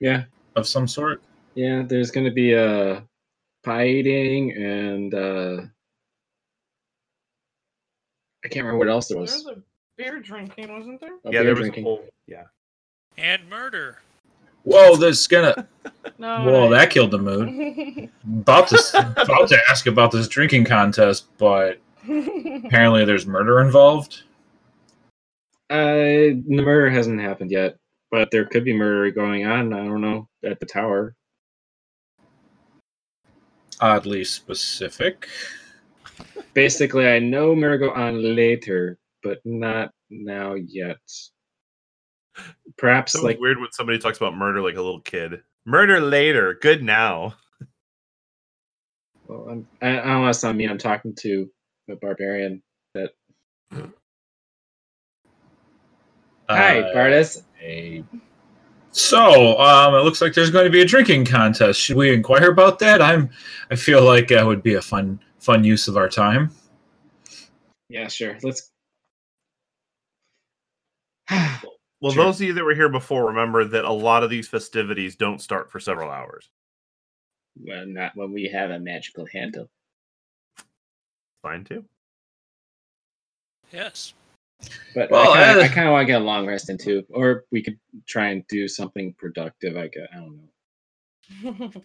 [0.00, 0.24] Yeah,
[0.56, 1.22] of some sort.
[1.54, 1.82] yeah.
[1.86, 3.04] There's gonna be a
[3.64, 5.62] pie eating and uh
[8.44, 9.44] I can't remember what else there There was.
[9.44, 9.62] was a
[9.98, 11.14] beer drinking, wasn't there?
[11.14, 11.84] A yeah, beer there was drinking.
[11.84, 12.04] a whole.
[12.26, 12.44] Yeah.
[13.18, 13.98] And murder.
[14.64, 15.66] Whoa, that's gonna.
[16.18, 16.44] No.
[16.44, 18.08] Whoa, that killed the mood.
[18.24, 18.78] About to
[19.20, 24.22] about to ask about this drinking contest, but apparently there's murder involved.
[25.68, 27.76] Uh, the murder hasn't happened yet,
[28.10, 29.72] but there could be murder going on.
[29.72, 31.14] I don't know at the tower.
[33.80, 35.28] Oddly specific.
[36.54, 40.98] Basically, I know murder go on later, but not now yet.
[42.78, 45.42] Perhaps So like weird when somebody talks about murder like a little kid.
[45.64, 47.34] Murder later, good now.
[49.26, 50.70] well, I'm, I, I don't want to sound mean.
[50.70, 51.50] I'm talking to
[51.90, 52.62] a barbarian.
[52.94, 53.10] That
[56.48, 57.42] hi, Uh, Bardis.
[57.60, 58.04] a-
[58.92, 61.80] So, um, it looks like there's going to be a drinking contest.
[61.80, 63.02] Should we inquire about that?
[63.02, 63.28] I'm.
[63.70, 66.50] I feel like that would be a fun, fun use of our time.
[67.88, 68.38] Yeah, sure.
[68.42, 68.70] Let's.
[72.02, 72.24] Well, Sure.
[72.24, 75.40] those of you that were here before remember that a lot of these festivities don't
[75.40, 76.50] start for several hours.
[77.58, 79.70] well, not when we have a magical handle.
[81.42, 81.86] Fine too.
[83.72, 84.12] Yes.
[84.94, 86.78] But Well, I kinda, uh, I kind of want to get a long rest in
[86.78, 89.76] too, or we could try and do something productive.
[89.76, 90.40] I guess I don't
[91.44, 91.70] know.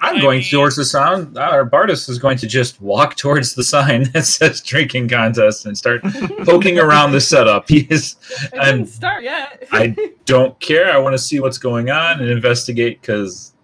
[0.00, 1.36] I'm I going mean- towards the sound.
[1.36, 5.76] Our Bardis is going to just walk towards the sign that says drinking contest and
[5.76, 6.02] start
[6.44, 7.68] poking around the setup.
[7.68, 8.16] He is.
[8.52, 9.66] It I'm- didn't start yet.
[9.72, 9.96] I
[10.26, 10.92] don't care.
[10.92, 13.54] I want to see what's going on and investigate because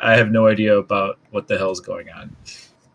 [0.00, 2.36] I have no idea about what the hell's going on.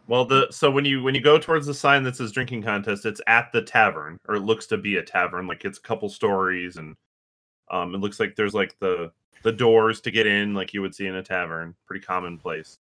[0.10, 3.06] Well, the so when you when you go towards the sign that says drinking contest,
[3.06, 5.46] it's at the tavern, or it looks to be a tavern.
[5.46, 6.96] Like it's a couple stories, and
[7.70, 9.12] um, it looks like there's like the
[9.44, 11.76] the doors to get in, like you would see in a tavern.
[11.86, 12.80] Pretty commonplace.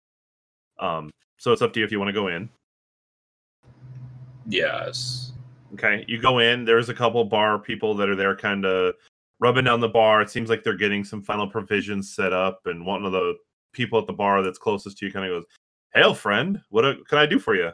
[0.79, 2.49] Um, so it's up to you if you want to go in.
[4.47, 5.33] Yes.
[5.75, 6.65] Okay, you go in.
[6.65, 8.95] There's a couple bar people that are there, kind of
[9.39, 10.23] rubbing down the bar.
[10.23, 13.35] It seems like they're getting some final provisions set up, and one of the
[13.73, 15.45] people at the bar that's closest to you kind of goes,
[15.93, 16.61] "Hail, friend!
[16.69, 17.71] What uh, can I do for you?"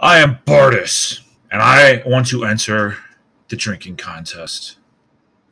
[0.00, 2.96] I am Bardis, and I want to enter
[3.48, 4.78] the drinking contest.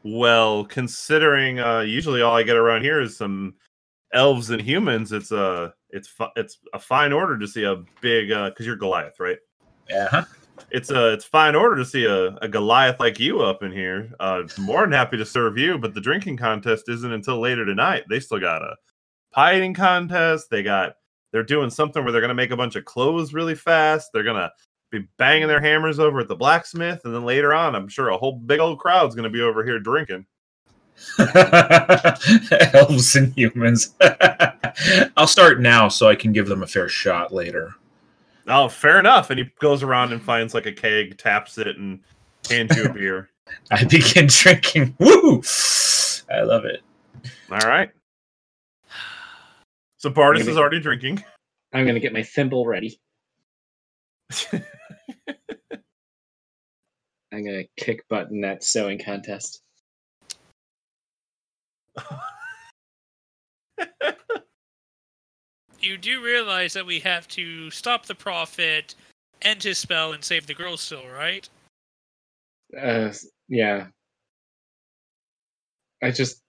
[0.02, 3.54] Well, considering uh, usually all I get around here is some
[4.12, 8.28] elves and humans, it's a it's fi- it's a fine order to see a big
[8.28, 9.38] because you're Goliath, right?
[9.88, 10.24] Yeah.
[10.70, 14.10] It's a it's fine order to see a, a Goliath like you up in here.
[14.20, 18.04] Uh, more than happy to serve you, but the drinking contest isn't until later tonight.
[18.08, 18.76] They still got a
[19.32, 20.50] pie eating contest.
[20.50, 20.94] They got
[21.32, 24.10] they're doing something where they're gonna make a bunch of clothes really fast.
[24.12, 24.50] They're gonna
[24.90, 28.16] be banging their hammers over at the blacksmith, and then later on, I'm sure a
[28.16, 30.26] whole big old crowd's gonna be over here drinking.
[32.74, 33.94] Elves and humans.
[35.16, 37.74] I'll start now so I can give them a fair shot later.
[38.46, 39.30] Oh, fair enough.
[39.30, 42.00] And he goes around and finds like a keg, taps it, and
[42.48, 43.30] hands you a beer.
[43.70, 44.94] I begin drinking.
[44.98, 45.42] Woo!
[46.30, 46.82] I love it.
[47.50, 47.90] All right.
[50.00, 51.22] So Bardis Maybe- is already drinking.
[51.74, 52.98] I'm gonna get my thimble ready.
[57.32, 59.62] I'm gonna kick butt in that sewing contest.
[65.82, 68.94] You do realize that we have to stop the prophet,
[69.40, 71.48] end his spell, and save the girl still, right?
[72.78, 73.10] Uh,
[73.48, 73.86] yeah.
[76.02, 76.42] I just.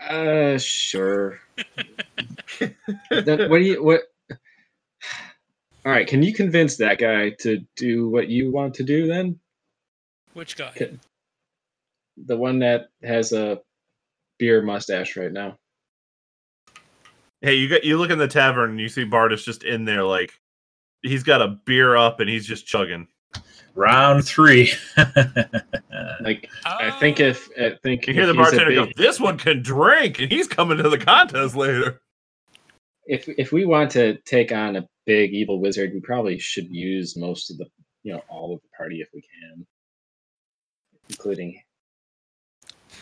[0.00, 1.40] Uh, sure.
[3.10, 4.02] Then what do you what?
[5.86, 9.38] All right, can you convince that guy to do what you want to do then?
[10.34, 10.72] Which guy?
[12.26, 13.60] The one that has a
[14.38, 15.58] beer mustache right now.
[17.40, 20.04] Hey, you got you look in the tavern and you see Bardis just in there,
[20.04, 20.32] like
[21.02, 23.08] he's got a beer up and he's just chugging.
[23.80, 24.72] Round three.
[26.22, 29.38] Like I think if I think You hear the he's a bartender go, "This one
[29.38, 32.02] can drink," and he's coming to the contest later.
[33.06, 37.16] if if we want to take on a big evil wizard, we probably should use
[37.16, 37.66] most of the
[38.02, 39.66] you know all of the party if we can,
[41.08, 41.58] including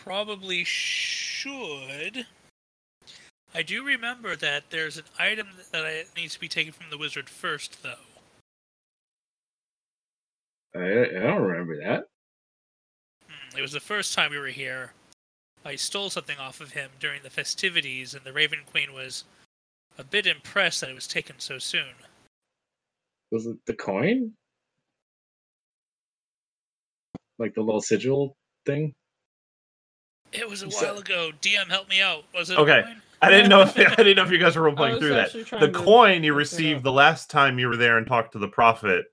[0.04, 2.24] Probably should.
[3.52, 6.98] I do remember that there's an item that I- needs to be taken from the
[6.98, 8.07] wizard first, though.
[10.74, 12.04] I, I don't remember that.
[13.28, 14.92] Hmm, It was the first time we were here.
[15.64, 19.24] I stole something off of him during the festivities, and the Raven Queen was
[19.98, 21.94] a bit impressed that it was taken so soon.
[23.31, 24.33] Was it the coin?
[27.38, 28.94] Like the little sigil thing?
[30.33, 31.31] It was a So- while ago.
[31.40, 32.24] DM, help me out.
[32.35, 32.83] Was it Okay.
[33.20, 35.35] I didn't know if I didn't know if you guys were role playing through that.
[35.35, 38.48] actually The coin you received the last time you were there and talked to the
[38.48, 39.07] prophet,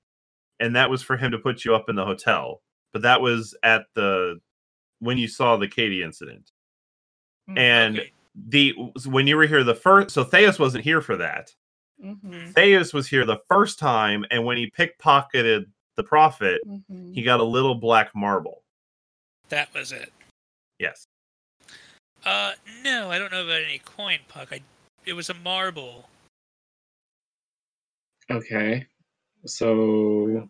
[0.59, 2.61] and that was for him to put you up in the hotel.
[2.93, 4.39] But that was at the
[4.99, 6.51] when you saw the Katie incident.
[7.49, 8.11] Mm, And Okay.
[8.47, 8.71] the
[9.05, 11.53] when you were here the first, so Theus wasn't here for that.
[12.03, 15.65] Mhm, Theus was here the first time, and when he pickpocketed
[15.95, 17.13] the prophet, mhm.
[17.13, 18.63] he got a little black marble.
[19.49, 20.11] That was it.
[20.79, 21.07] Yes.
[22.25, 24.49] Uh, no, I don't know about any coin puck.
[24.51, 24.61] I,
[25.05, 26.09] it was a marble.
[28.29, 28.87] Okay.
[29.45, 30.49] So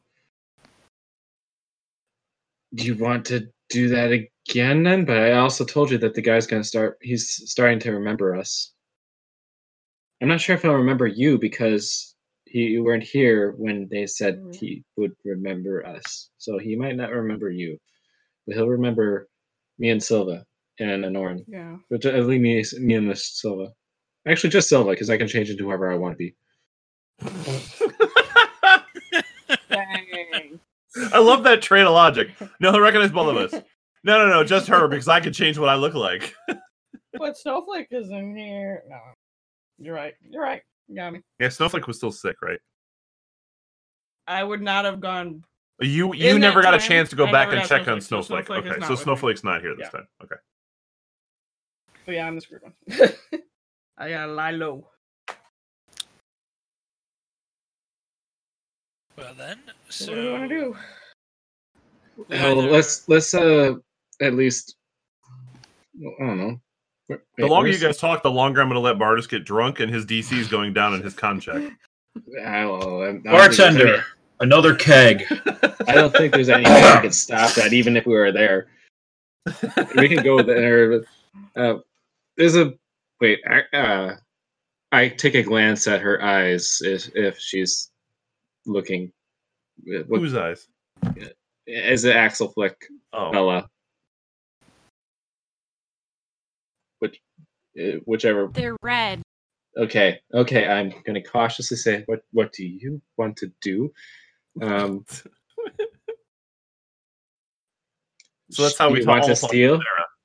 [2.74, 5.06] do you want to do that again then?
[5.06, 8.74] But I also told you that the guy's gonna start he's starting to remember us.
[10.22, 14.38] I'm not sure if he'll remember you because he you weren't here when they said
[14.38, 14.56] Mhm.
[14.56, 16.30] he would remember us.
[16.38, 17.78] So he might not remember you.
[18.48, 19.28] But he'll remember
[19.78, 20.46] me and Silva
[20.80, 21.44] and Anorn.
[21.48, 21.78] Yeah.
[21.90, 23.74] But at least me, me and Miss Silva.
[24.28, 26.36] Actually, just Silva, because I can change into whoever I want to be.
[31.16, 32.30] I love that train of logic.
[32.60, 33.64] No, I recognize both of us.
[34.04, 36.36] No, no, no, just her because I can change what I look like.
[37.18, 38.84] But Snowflake is in here.
[38.88, 39.00] No.
[39.80, 40.14] You're right.
[40.22, 40.62] You're right.
[40.88, 41.22] You got me.
[41.40, 42.60] Yeah, Snowflake was still sick, right?
[44.28, 45.44] I would not have gone.
[45.80, 48.00] You you In never got a chance to go I back and got check on
[48.00, 48.46] Snowflake, so Snowflake.
[48.46, 49.04] Snowflake okay, so with me.
[49.06, 50.00] Snowflake's not here this Yeah.
[50.00, 50.08] time.
[50.24, 50.36] Okay.
[52.06, 52.74] But yeah, I'm the screwed one.
[53.98, 54.88] I gotta lie low.
[59.18, 59.58] Well then,
[59.90, 60.78] so So what do we want to do?
[62.18, 63.76] We Well, let's let's uh
[64.22, 64.76] at least
[65.98, 66.60] I don't know.
[67.38, 69.94] The longer you guys talk, the longer I'm going to let Bardis get drunk, and
[69.94, 71.62] his DC is going down in his con check.
[72.46, 73.04] I don't know.
[73.04, 74.04] I don't think any- Bartender,
[74.40, 75.24] another keg.
[75.88, 78.68] I don't think there's anything that could stop that, even if we were there.
[79.96, 81.04] We can go there.
[81.56, 81.76] Uh,
[82.38, 82.74] there's a
[83.22, 83.40] wait.
[83.48, 84.16] I- Uh,
[84.92, 87.92] I take a glance at her eyes if if she's
[88.66, 89.12] looking.
[89.86, 90.68] What, Whose eyes?
[91.68, 92.78] Is it Axel Flick
[93.14, 93.70] Oh, Bella?
[97.00, 97.20] Which,
[97.80, 98.48] uh, whichever.
[98.48, 99.22] They're red.
[99.78, 100.68] Okay, okay.
[100.68, 103.92] I'm gonna cautiously say, what what do you want to do?
[104.62, 105.06] Um,
[108.52, 109.08] so that's how we talk.
[109.08, 109.82] want to steal.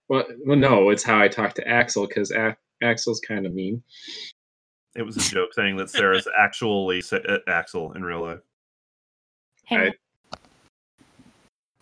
[0.09, 3.83] Well, well, no, it's how I talk to Axel because A- Axel's kind of mean.
[4.97, 8.41] It was a joke saying that Sarah's actually uh, Axel in real life.
[9.67, 9.93] Hang I- on.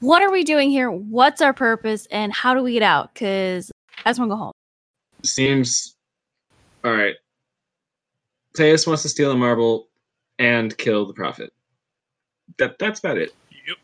[0.01, 0.91] What are we doing here?
[0.91, 2.07] What's our purpose?
[2.11, 3.13] And how do we get out?
[3.13, 3.73] Because
[4.05, 4.53] I just want to go home.
[5.25, 5.97] Seems
[6.85, 7.17] all right.
[8.57, 9.89] Theus wants to steal a marble
[10.39, 11.53] and kill the prophet.
[12.59, 13.35] That that's about it.
[13.67, 13.77] Yep.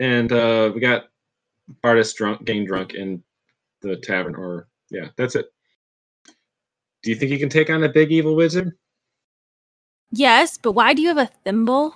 [0.00, 1.04] And uh, we got
[1.84, 3.22] artist drunk, getting drunk in
[3.80, 4.34] the tavern.
[4.34, 5.52] Or yeah, that's it.
[7.02, 8.72] Do you think you can take on a big evil wizard?
[10.12, 11.94] Yes, but why do you have a thimble?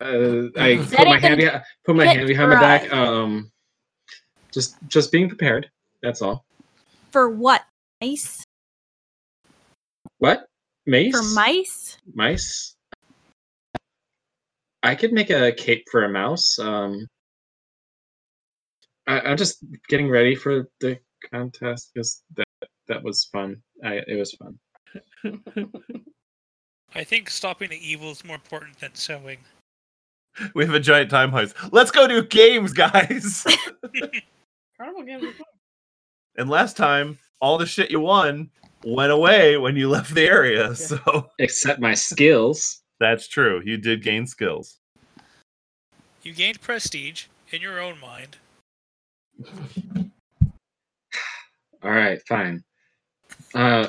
[0.00, 2.92] Uh, I That put my hand gonna behind, put my hand behind my back.
[2.92, 3.50] Um,
[4.52, 5.70] just just being prepared.
[6.02, 6.44] That's all.
[7.10, 7.64] For what?
[8.00, 8.44] Mice?
[10.18, 10.48] What?
[10.86, 11.16] Mace?
[11.16, 11.98] For mice?
[12.14, 12.76] Mice?
[14.82, 16.58] I could make a cape for a mouse.
[16.58, 17.06] Um,
[19.06, 20.98] I, I'm just getting ready for the
[21.32, 23.62] contest because that that was fun.
[23.82, 24.58] I it was fun.
[26.94, 29.38] I think stopping the evil is more important than sewing.
[30.54, 31.54] We have a giant time heist.
[31.72, 33.44] Let's go do games, guys.
[34.78, 35.24] Carnival games
[36.36, 38.50] and last time, all the shit you won
[38.84, 40.74] went away when you left the area.
[40.74, 42.82] So Except my skills.
[43.00, 43.62] that's true.
[43.64, 44.78] You did gain skills.
[46.22, 48.36] You gained prestige in your own mind.
[51.82, 52.64] All right, fine.
[53.54, 53.88] Uh,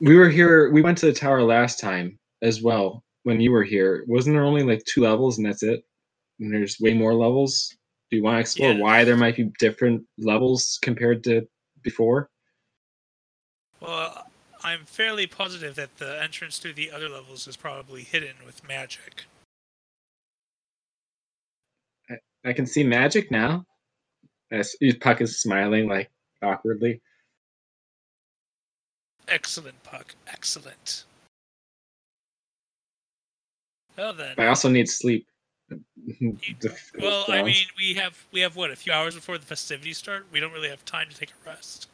[0.00, 0.70] we were here.
[0.70, 4.04] We went to the tower last time as well when you were here.
[4.06, 5.84] Wasn't there only like two levels and that's it?
[6.40, 7.74] And there's way more levels.
[8.10, 8.80] Do you want to explore Yeah.
[8.80, 11.48] why there might be different levels compared to
[11.82, 12.30] before?
[13.80, 14.22] Well, uh,
[14.64, 19.24] I'm fairly positive that the entrance to the other levels is probably hidden with magic.
[22.44, 23.64] I can see magic now.
[24.50, 26.10] As Puck is smiling like
[26.42, 27.00] awkwardly.
[29.28, 30.14] Excellent, Puck.
[30.26, 31.04] Excellent.
[33.96, 34.34] Well then.
[34.38, 35.26] I also need sleep.
[37.00, 40.26] Well, I mean, we have we have what a few hours before the festivities start.
[40.30, 41.88] We don't really have time to take a rest.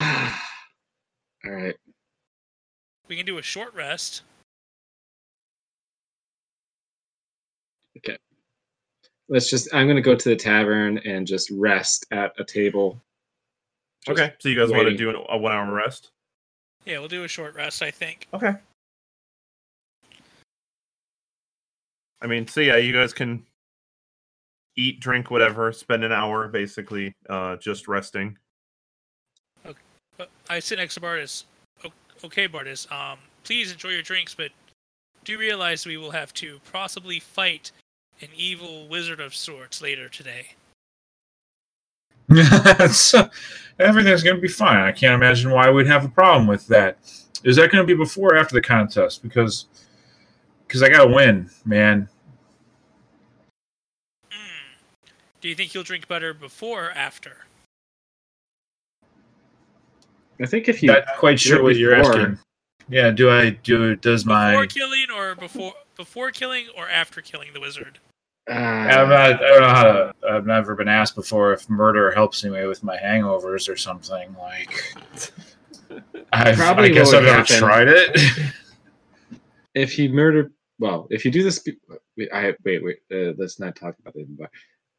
[0.00, 0.08] All
[1.44, 1.74] right.
[3.08, 4.22] We can do a short rest.
[7.98, 8.18] Okay.
[9.28, 9.74] Let's just.
[9.74, 13.00] I'm gonna go to the tavern and just rest at a table.
[14.06, 14.34] Just Okay.
[14.38, 16.10] So you guys want to do an, a one hour rest?
[16.84, 17.82] Yeah, we'll do a short rest.
[17.82, 18.26] I think.
[18.32, 18.54] Okay.
[22.20, 23.44] I mean, so yeah, you guys can
[24.76, 28.36] eat, drink, whatever, spend an hour basically uh, just resting.
[30.16, 31.44] But I sit next to Bardis.
[32.24, 32.90] Okay, Bardis.
[32.90, 34.50] Um, please enjoy your drinks, but
[35.24, 37.70] do realize we will have to possibly fight
[38.20, 40.48] an evil wizard of sorts later today.
[42.90, 43.30] so,
[43.78, 44.78] everything's going to be fine.
[44.78, 46.98] I can't imagine why we'd have a problem with that.
[47.44, 49.22] Is that going to be before or after the contest?
[49.22, 49.66] Because
[50.68, 52.08] because I got to win, man.
[54.30, 54.36] Hmm.
[55.40, 57.38] Do you think you'll drink better before or after?
[60.40, 62.20] I think if you Not quite sure it what you're before.
[62.20, 62.38] asking.
[62.90, 63.96] Yeah, do I do?
[63.96, 67.98] Does Before my before killing or before before killing or after killing the wizard?
[68.48, 70.14] uh, I'm not, I don't know how to.
[70.30, 74.34] I've never been asked before if murder helps me with my hangovers or something.
[74.38, 74.72] Like,
[76.32, 78.16] I've, Probably I guess I've never tried it.
[79.74, 81.66] if you murder, well, if you do this,
[82.16, 82.98] wait, I wait, wait.
[83.12, 84.26] Uh, let's not talk about it.
[84.38, 84.50] But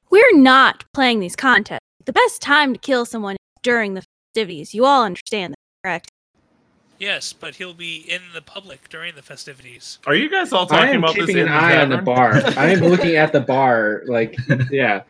[0.09, 1.79] We're not playing these contests.
[2.05, 4.03] The best time to kill someone is during the
[4.33, 4.73] festivities.
[4.73, 6.11] You all understand that, correct?
[6.97, 9.99] Yes, but he'll be in the public during the festivities.
[10.05, 11.89] Are you guys all I talking am about this keeping in an the eye on
[11.89, 12.41] the bar.
[12.57, 14.03] I am looking at the bar.
[14.07, 14.35] Like,
[14.71, 15.03] yeah.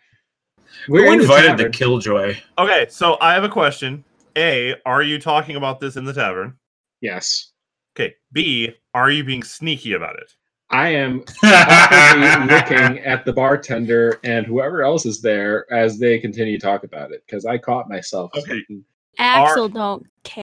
[0.86, 1.72] Who in the invited the tavern.
[1.72, 2.36] killjoy?
[2.58, 4.04] Okay, so I have a question.
[4.36, 6.56] A, are you talking about this in the tavern?
[7.00, 7.50] Yes,
[7.96, 8.14] Okay.
[8.32, 10.32] B, are you being sneaky about it?
[10.70, 16.58] I am awkwardly looking at the bartender and whoever else is there as they continue
[16.58, 18.30] to talk about it because I caught myself.
[18.36, 18.52] Okay.
[18.58, 18.84] speaking.
[19.18, 20.42] Axel don't care.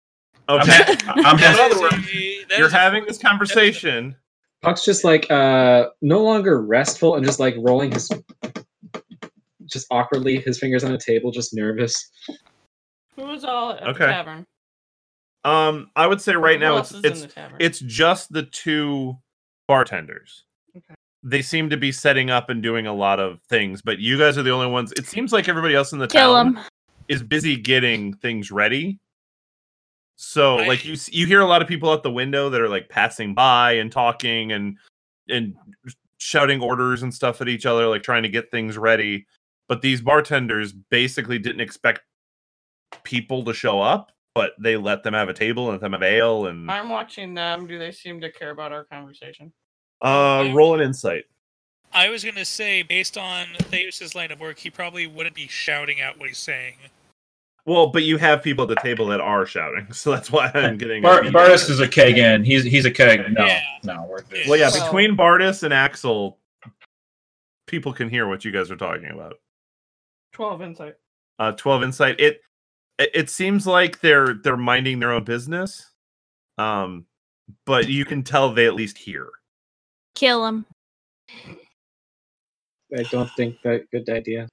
[0.49, 0.95] Okay.
[1.07, 2.13] I'm In just- other words,
[2.57, 4.15] you're having this conversation.
[4.61, 8.09] Puck's just like uh no longer restful and just like rolling his
[9.65, 12.09] just awkwardly his fingers on the table, just nervous.
[13.15, 13.99] Who was all at Okay.
[14.05, 14.45] the tavern?
[15.43, 17.27] Um, I would say right Who now it's it's
[17.59, 19.17] it's just the two
[19.67, 20.43] bartenders.
[20.75, 20.93] Okay.
[21.23, 24.37] They seem to be setting up and doing a lot of things, but you guys
[24.37, 24.91] are the only ones.
[24.93, 26.59] It seems like everybody else in the Kill town him.
[27.07, 28.99] is busy getting things ready.
[30.15, 32.69] So, I- like you you hear a lot of people out the window that are
[32.69, 34.77] like passing by and talking and
[35.29, 35.55] and
[36.19, 39.27] shouting orders and stuff at each other, like trying to get things ready.
[39.67, 42.01] But these bartenders basically didn't expect
[43.03, 46.03] people to show up, but they let them have a table and let them have
[46.03, 47.65] ale and I'm watching them.
[47.67, 49.51] Do they seem to care about our conversation?
[50.01, 51.23] uh roll an insight.
[51.93, 56.01] I was gonna say, based on Theus's line of work, he probably wouldn't be shouting
[56.01, 56.75] out what he's saying.
[57.65, 60.77] Well, but you have people at the table that are shouting, so that's why I'm
[60.77, 61.01] getting.
[61.01, 62.43] Bar- a- Bardis is a keg in.
[62.43, 63.21] He's he's a keg.
[63.33, 63.59] No, Yeah.
[63.83, 64.43] no, we're Yeah.
[64.49, 66.37] Well, yeah, Well- between Bardis and Axel,
[67.65, 69.35] people can hear what you guys are talking about.
[70.33, 70.95] Twelve insight.
[71.39, 72.19] Uh, Twelve insight.
[72.19, 72.41] It
[72.97, 75.91] it it seems like they're they're minding their own business,
[76.57, 77.05] um,
[77.65, 79.29] but you can tell they at least hear.
[80.15, 80.65] Kill him.
[82.97, 84.47] I don't think that good idea.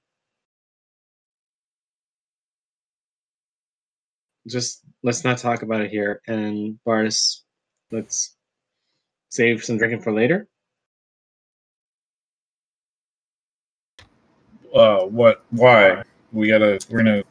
[4.47, 6.21] Just let's not talk about it here.
[6.27, 7.41] And Bardis,
[7.91, 8.35] let's
[9.29, 10.47] save some drinking for later.
[14.73, 15.43] Uh, what?
[15.51, 16.03] Why?
[16.33, 16.79] We gotta.
[16.89, 17.23] We're gonna.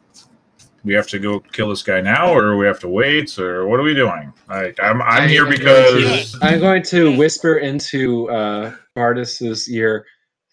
[0.84, 3.80] We have to go kill this guy now, or we have to wait, or what
[3.80, 4.32] are we doing?
[4.48, 9.68] I, I'm I'm here I am going because I'm going to whisper into uh, Bardis's
[9.70, 10.04] ear.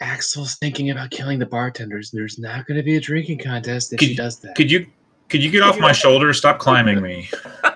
[0.01, 2.09] Axel's thinking about killing the bartenders.
[2.11, 4.55] There's not going to be a drinking contest if Could- she does that.
[4.55, 4.87] could you
[5.29, 6.33] could you get off my shoulder?
[6.33, 7.29] Stop climbing me.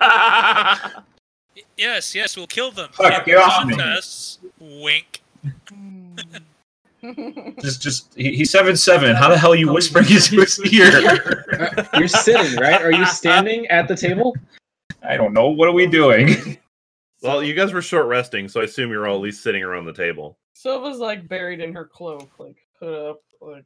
[1.76, 2.88] Yes, yes, we'll kill them.
[2.92, 3.76] Fuck, In get off me.
[4.82, 5.22] Wink.
[7.60, 9.14] Just just he, he's seven seven.
[9.14, 11.44] How the hell are you whispering into his ear?
[11.94, 12.80] You're sitting, right?
[12.82, 14.34] Are you standing at the table?
[15.02, 15.48] I don't know.
[15.48, 16.58] What are we doing?
[17.22, 19.84] well, you guys were short resting, so I assume you're all at least sitting around
[19.84, 20.38] the table.
[20.54, 23.64] Silva's like buried in her cloak, like hood up, like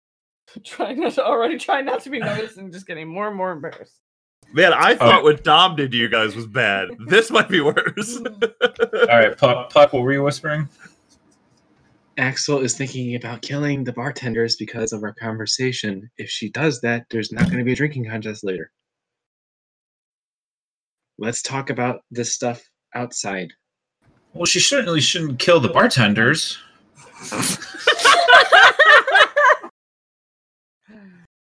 [0.64, 3.50] trying not to already trying not to be noticed and just getting more and more
[3.52, 3.98] embarrassed.
[4.52, 5.22] Man, I thought Oh.
[5.22, 6.88] what Dom did to you guys was bad.
[7.06, 8.16] This might be worse.
[8.62, 9.70] All right, Puck.
[9.72, 10.68] Puck, what were you whispering?
[12.20, 16.10] Axel is thinking about killing the bartenders because of our conversation.
[16.18, 18.70] If she does that, there's not going to be a drinking contest later.
[21.18, 22.62] Let's talk about this stuff
[22.94, 23.48] outside.
[24.34, 26.58] Well, she certainly shouldn't kill the bartenders.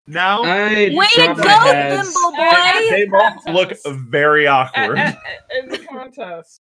[0.06, 2.04] now I Way to drop go, my head.
[2.04, 3.72] Thimble they both look
[4.10, 4.98] very awkward.
[4.98, 6.60] a- a- in the contest,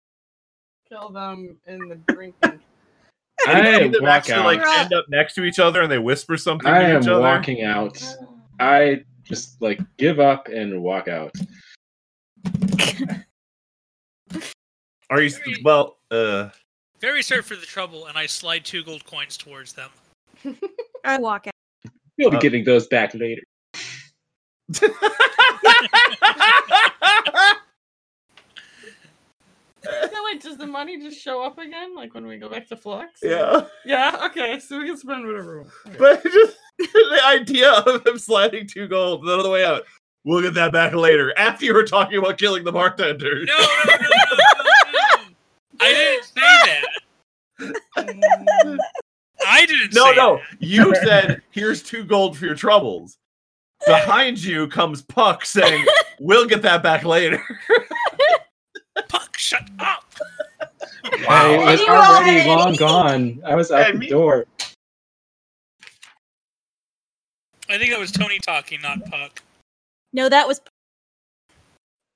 [0.89, 2.61] kill them in the drinking.
[3.47, 4.45] I You see them actually out.
[4.45, 7.09] like end up next to each other and they whisper something I to am each
[7.09, 7.21] other.
[7.21, 8.03] walking out.
[8.59, 11.33] I just like give up and walk out.
[15.11, 15.31] Are you
[15.65, 15.97] well?
[16.11, 16.51] Uh,
[17.01, 19.91] Very sorry for the trouble, and I slide two gold coins towards them.
[21.05, 21.53] I walk out.
[22.17, 23.43] You'll be Uh, getting those back later.
[30.11, 32.77] So wait, does the money just show up again, like when we go back to
[32.77, 33.21] Flux?
[33.23, 34.21] yeah, Yeah.
[34.27, 35.65] Okay, so we can spend whatever.
[35.85, 35.99] we want.
[35.99, 39.83] but just the idea of him sliding two gold the other way out.
[40.25, 41.33] We'll get that back later.
[41.39, 43.45] After you were talking about killing the bartender.
[43.45, 44.63] No, no, no, no, no,
[44.93, 45.23] no.
[45.81, 48.79] I didn't say that.
[49.47, 50.41] I didn't No, say no.
[50.59, 53.17] You said, "Here's two gold for your troubles."
[53.87, 55.87] Behind you comes Puck saying,
[56.21, 57.43] "We'll get that back later."
[59.51, 59.69] That.
[59.79, 60.15] Puck, shut up.
[61.29, 61.65] I Wow.
[61.67, 63.43] was already long gone.
[63.45, 64.47] I was out Hey, the me- door.
[67.69, 69.43] I think that was Tony talking, not Puck.
[70.13, 70.61] No, that was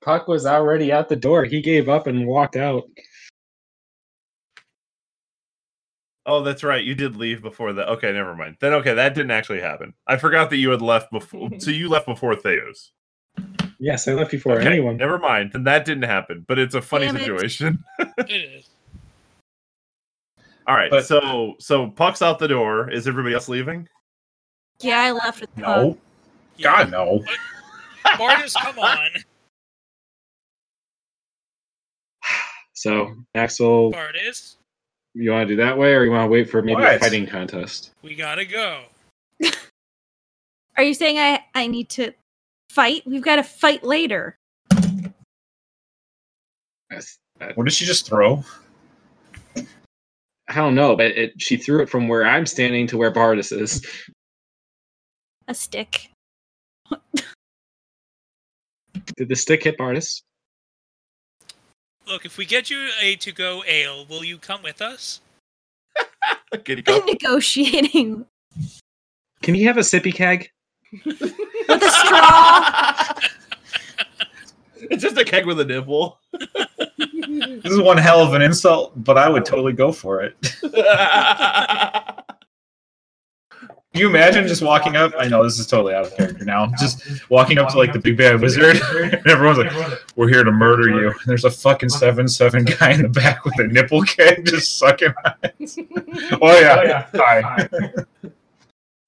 [0.03, 1.45] Puck was already out the door.
[1.45, 2.83] He gave up and walked out.
[6.27, 6.83] Oh, that's right.
[6.83, 7.87] You did leave before that.
[7.89, 8.57] Okay, never mind.
[8.59, 9.93] Then okay, that didn't actually happen.
[10.07, 11.49] I forgot that you had left before.
[11.59, 12.89] so you left before Theus.
[13.79, 14.97] Yes, I left before Okay, anyone.
[14.97, 15.51] never mind.
[15.53, 16.45] Then that didn't happen.
[16.47, 17.19] But it's a funny Damn it.
[17.21, 17.83] situation.
[18.17, 18.69] It is.
[20.67, 20.89] All right.
[20.89, 22.89] But- so so Puck's out the door.
[22.91, 23.87] Is everybody else leaving?
[24.81, 24.99] yeah.
[24.99, 25.63] I left with Puck.
[25.65, 25.97] No.
[26.61, 27.23] God no.
[28.17, 29.09] Martis, come on.
[32.77, 34.57] So, Axel, Martis,
[35.13, 37.25] you want to do that way, or you want to wait for maybe a fighting
[37.25, 37.91] contest?
[38.03, 38.83] we gotta go.
[40.77, 42.11] Are you saying I I need to
[42.75, 43.03] fight.
[43.05, 44.37] We've got to fight later.
[47.55, 48.43] What did she just throw?
[50.47, 53.57] I don't know, but it, she threw it from where I'm standing to where Bardis
[53.57, 53.85] is.
[55.47, 56.11] A stick.
[59.17, 60.21] Did the stick hit Bardis?
[62.07, 65.21] Look, if we get you a to-go ale, will you come with us?
[66.63, 66.83] Kitty.
[66.87, 68.25] I'm negotiating
[69.41, 70.49] Can he have a sippy keg?
[71.05, 71.21] With
[71.69, 73.13] a straw.
[74.89, 76.19] it's just a keg with a nipple.
[77.27, 80.35] This is one hell of an insult, but I would totally go for it.
[83.91, 85.13] Can you imagine just walking up?
[85.17, 86.69] I know this is totally out of character now.
[86.79, 89.71] Just walking up to like the big bad wizard, and everyone's like,
[90.15, 93.45] "We're here to murder you." And there's a fucking seven seven guy in the back
[93.45, 95.75] with a nipple keg just sucking on it.
[96.33, 97.67] Oh, oh yeah, hi.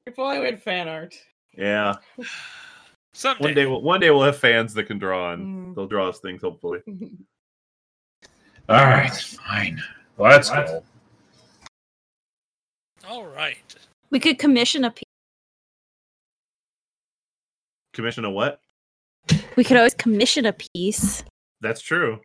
[0.06, 1.16] If only we had fan art.
[1.58, 1.96] Yeah.
[3.14, 3.44] Someday.
[3.44, 5.40] One day, we'll, one day we'll have fans that can draw on.
[5.40, 5.76] Mm.
[5.76, 6.80] They'll draw us things, hopefully.
[8.70, 9.82] All right, fine.
[10.18, 10.84] Let's go.
[13.08, 13.58] All right.
[14.10, 15.04] We could commission a piece.
[17.94, 18.60] Commission a what?
[19.56, 21.24] We could always commission a piece.
[21.62, 22.20] That's true.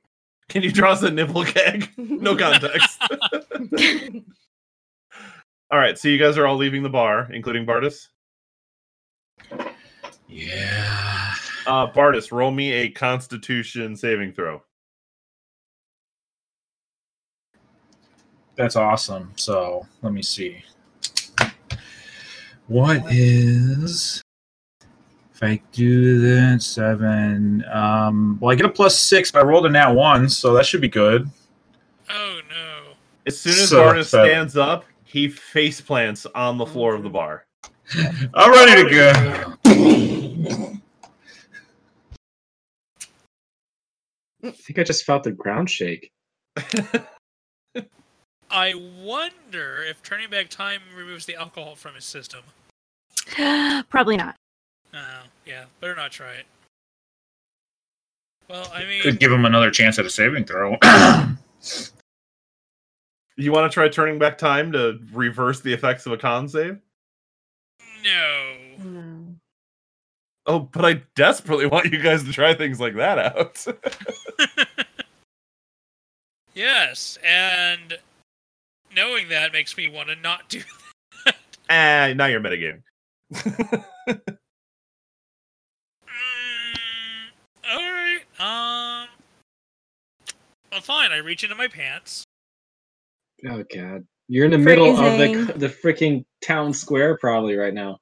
[0.48, 1.88] Can you draw us a nipple keg?
[1.96, 3.00] No context.
[5.70, 8.08] all right, so you guys are all leaving the bar, including Bardis.
[10.28, 11.34] Yeah.
[11.66, 14.62] Uh, Bardis, roll me a Constitution saving throw.
[18.56, 19.32] That's awesome.
[19.36, 20.62] So let me see.
[22.66, 24.22] What is
[25.34, 27.64] if I do that seven?
[27.72, 29.30] Um, well, I get a plus six.
[29.30, 31.28] But I rolled a nat one, so that should be good.
[32.10, 32.92] Oh no.
[33.26, 34.26] As soon as So Bardis seven.
[34.30, 37.44] stands up, he face plants on the floor of the bar.
[38.34, 39.12] I'm ready to go.
[44.44, 46.10] I think I just felt the ground shake.
[48.50, 52.40] I wonder if turning back time removes the alcohol from his system.
[53.88, 54.36] Probably not.
[54.94, 55.64] Oh, yeah.
[55.80, 56.46] Better not try it.
[58.48, 60.76] Well, I mean, Could give him another chance at a saving throw.
[63.36, 66.78] You want to try turning back time to reverse the effects of a con save?
[68.02, 68.54] No.
[68.78, 69.34] No.
[70.46, 73.64] Oh, but I desperately want you guys to try things like that out.
[76.54, 77.98] yes, and
[78.94, 80.60] knowing that makes me want to not do
[81.70, 82.82] ah, now you're metagaming.
[83.32, 84.20] Mm,
[87.70, 88.20] all right.
[88.38, 89.08] Um.
[90.70, 91.12] Well, fine.
[91.12, 92.24] I reach into my pants.
[93.48, 97.98] Oh god, you're in the middle of the the freaking town square probably right now.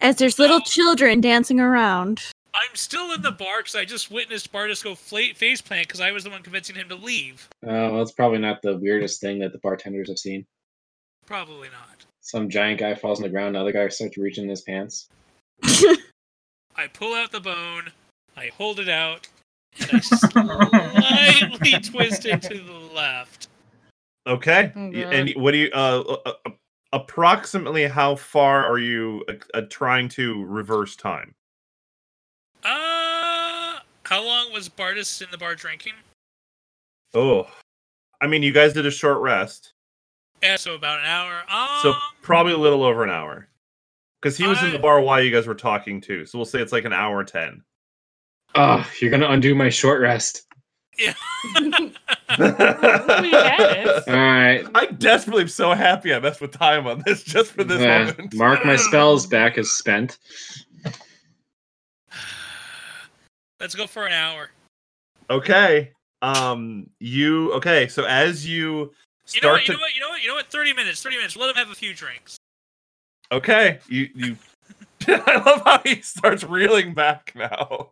[0.00, 2.22] As there's little children dancing around.
[2.54, 6.00] I'm still in the bar because I just witnessed Bardis go fla- face plant because
[6.00, 7.48] I was the one convincing him to leave.
[7.64, 10.46] Uh, well, it's probably not the weirdest thing that the bartenders have seen.
[11.26, 12.04] Probably not.
[12.20, 15.08] Some giant guy falls on the ground, another guy starts reaching in his pants.
[16.76, 17.90] I pull out the bone.
[18.36, 19.28] I hold it out.
[19.80, 23.48] And I slightly twist it to the left.
[24.26, 24.72] Okay.
[24.74, 26.50] Oh, and what do you uh, uh, uh,
[26.92, 31.34] approximately how far are you uh, uh, trying to reverse time?
[32.62, 35.92] Uh, how long was Bardis in the bar drinking?
[37.12, 37.46] Oh.
[38.20, 39.74] I mean, you guys did a short rest,
[40.42, 41.42] Yeah, so about an hour.
[41.48, 43.48] Um, so probably a little over an hour.
[44.22, 46.24] Cuz he was in the bar while you guys were talking too.
[46.24, 47.62] So we'll say it's like an hour 10.
[48.54, 50.46] Oh, you're gonna undo my short rest.
[50.98, 51.14] Yeah.
[52.38, 52.44] We.
[53.34, 54.64] All right.
[54.74, 58.12] I desperately am so happy I messed with time on this just for this Uh,
[58.16, 58.34] moment.
[58.34, 60.18] mark my spells back as spent.
[63.60, 64.50] Let's go for an hour.
[65.30, 65.92] Okay.
[66.22, 68.90] Um you okay, so as you You know,
[69.26, 69.94] start what, you to know what?
[69.94, 70.22] You know what?
[70.22, 70.46] You know what?
[70.50, 71.02] Thirty minutes.
[71.02, 71.36] Thirty minutes.
[71.36, 72.36] Let him have a few drinks.
[73.32, 74.36] Okay, you you
[75.08, 77.90] I love how he starts reeling back now.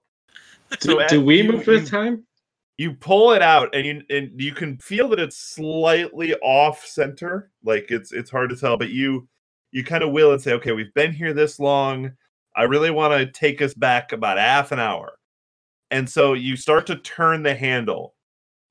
[0.70, 2.24] Do, So do as we you- move with you- time?
[2.82, 7.52] You pull it out and you and you can feel that it's slightly off center
[7.62, 9.28] like it's it's hard to tell but you
[9.70, 12.10] you kind of will and say okay we've been here this long.
[12.56, 15.12] I really want to take us back about half an hour.
[15.90, 18.14] And so you start to turn the handle.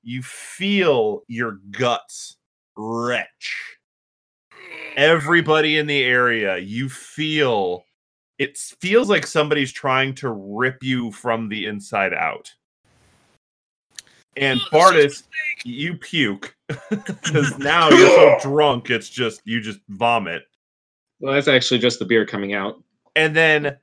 [0.04, 2.38] You feel your guts
[2.78, 3.78] retch.
[4.98, 7.86] Everybody in the area you feel
[8.40, 12.52] it feels like somebody's trying to rip you from the inside out
[14.38, 15.26] and Oh, this is Bardis, a mistake.
[15.66, 16.56] you puke
[16.90, 20.44] because now you're so drunk it's just you just vomit
[21.20, 22.82] Well, that's actually just the beer coming out.
[23.16, 23.78] and then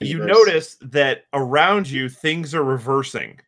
[0.00, 0.36] you Reverse.
[0.36, 3.40] notice that around you things are reversing.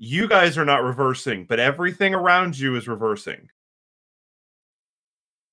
[0.00, 3.48] You guys are not reversing, but everything around you is reversing.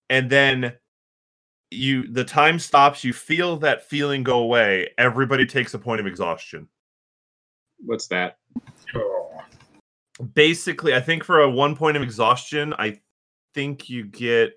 [0.10, 0.74] And then
[1.70, 4.90] you the time stops, you feel that feeling go away.
[4.98, 6.68] Everybody takes a point of exhaustion.
[7.80, 8.38] What's that?
[8.96, 9.25] Oh.
[10.34, 13.00] Basically, I think for a one point of exhaustion, I
[13.54, 14.54] think you get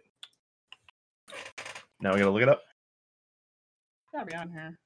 [2.00, 2.62] now we gotta look it up.
[4.12, 4.78] Gotta be on here.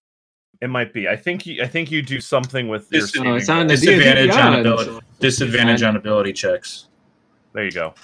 [0.60, 1.08] It might be.
[1.08, 3.68] I think you I think you do something with your Dis- saving No, it's on
[3.68, 3.76] throw.
[3.76, 5.06] D&D Disadvantage on ability.
[5.20, 6.88] Disadvantage on ability checks.
[7.52, 7.94] There you go.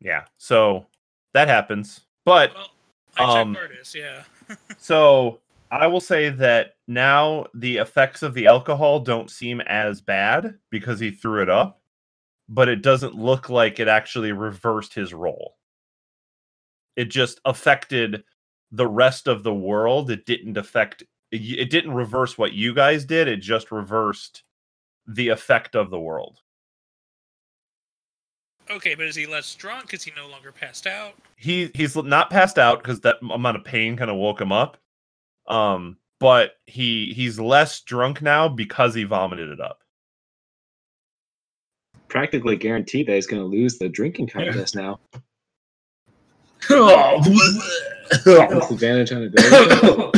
[0.00, 0.86] Yeah, so
[1.34, 2.00] that happens.
[2.24, 2.70] But Well,
[3.16, 4.24] I Um, checked Artis, yeah.
[4.78, 5.40] so
[5.70, 10.98] I will say that now the effects of the alcohol don't seem as bad because
[10.98, 11.80] he threw it up,
[12.48, 15.56] but it doesn't look like it actually reversed his role.
[16.96, 18.24] It just affected
[18.72, 20.10] the rest of the world.
[20.10, 24.42] It didn't affect it didn't reverse what you guys did, it just reversed
[25.06, 26.40] the effect of the world.
[28.70, 29.86] Okay, but is he less drunk?
[29.86, 31.14] Because he no longer passed out?
[31.40, 34.76] he he's not passed out because that amount of pain kind of woke him up.
[35.48, 39.80] Um, but he he's less drunk now because he vomited it up.
[42.08, 45.00] Practically guaranteed that he's going to lose the drinking contest now.
[46.70, 47.22] oh,
[48.12, 50.12] Disadvantage on ability.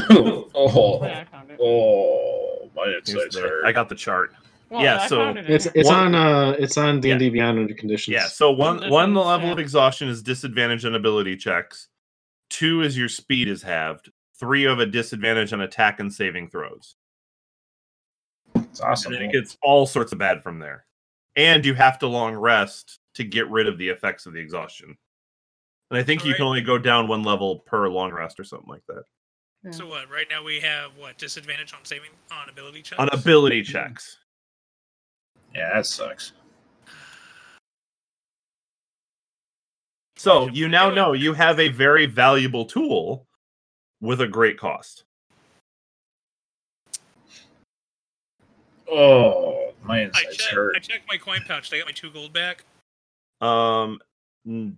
[0.55, 1.59] oh, Yeah, I found it.
[1.63, 3.65] oh, my He's insides hurt.
[3.65, 4.35] I got the chart.
[4.73, 7.29] Well, yeah, I so it It's it's One- on uh it's on D and D
[7.29, 8.15] Beyond under conditions.
[8.15, 9.53] Yeah, so one one level yeah.
[9.53, 11.89] of exhaustion is disadvantage on ability checks.
[12.49, 14.11] Two is your speed is halved.
[14.41, 16.97] Three of a disadvantage on attack and saving throws.
[18.55, 19.13] It's awesome.
[19.13, 20.87] And it gets all sorts of bad from there.
[21.37, 24.97] And you have to long rest to get rid of the effects of the exhaustion.
[25.91, 28.69] And I think you can only go down one level per long rest or something
[28.69, 29.03] like that.
[29.65, 29.71] Yeah.
[29.73, 30.11] So what?
[30.11, 32.99] Right now we have what disadvantage on saving on ability checks.
[32.99, 34.17] On ability checks.
[35.55, 36.33] Yeah, that sucks.
[40.17, 43.27] So you now know you have a very valuable tool
[44.01, 45.05] with a great cost.
[48.89, 50.43] Oh, my I checked.
[50.53, 50.77] hurt.
[50.77, 51.71] I checked my coin pouch.
[51.71, 52.65] Did I get my two gold back?
[53.41, 54.01] Um,
[54.45, 54.77] the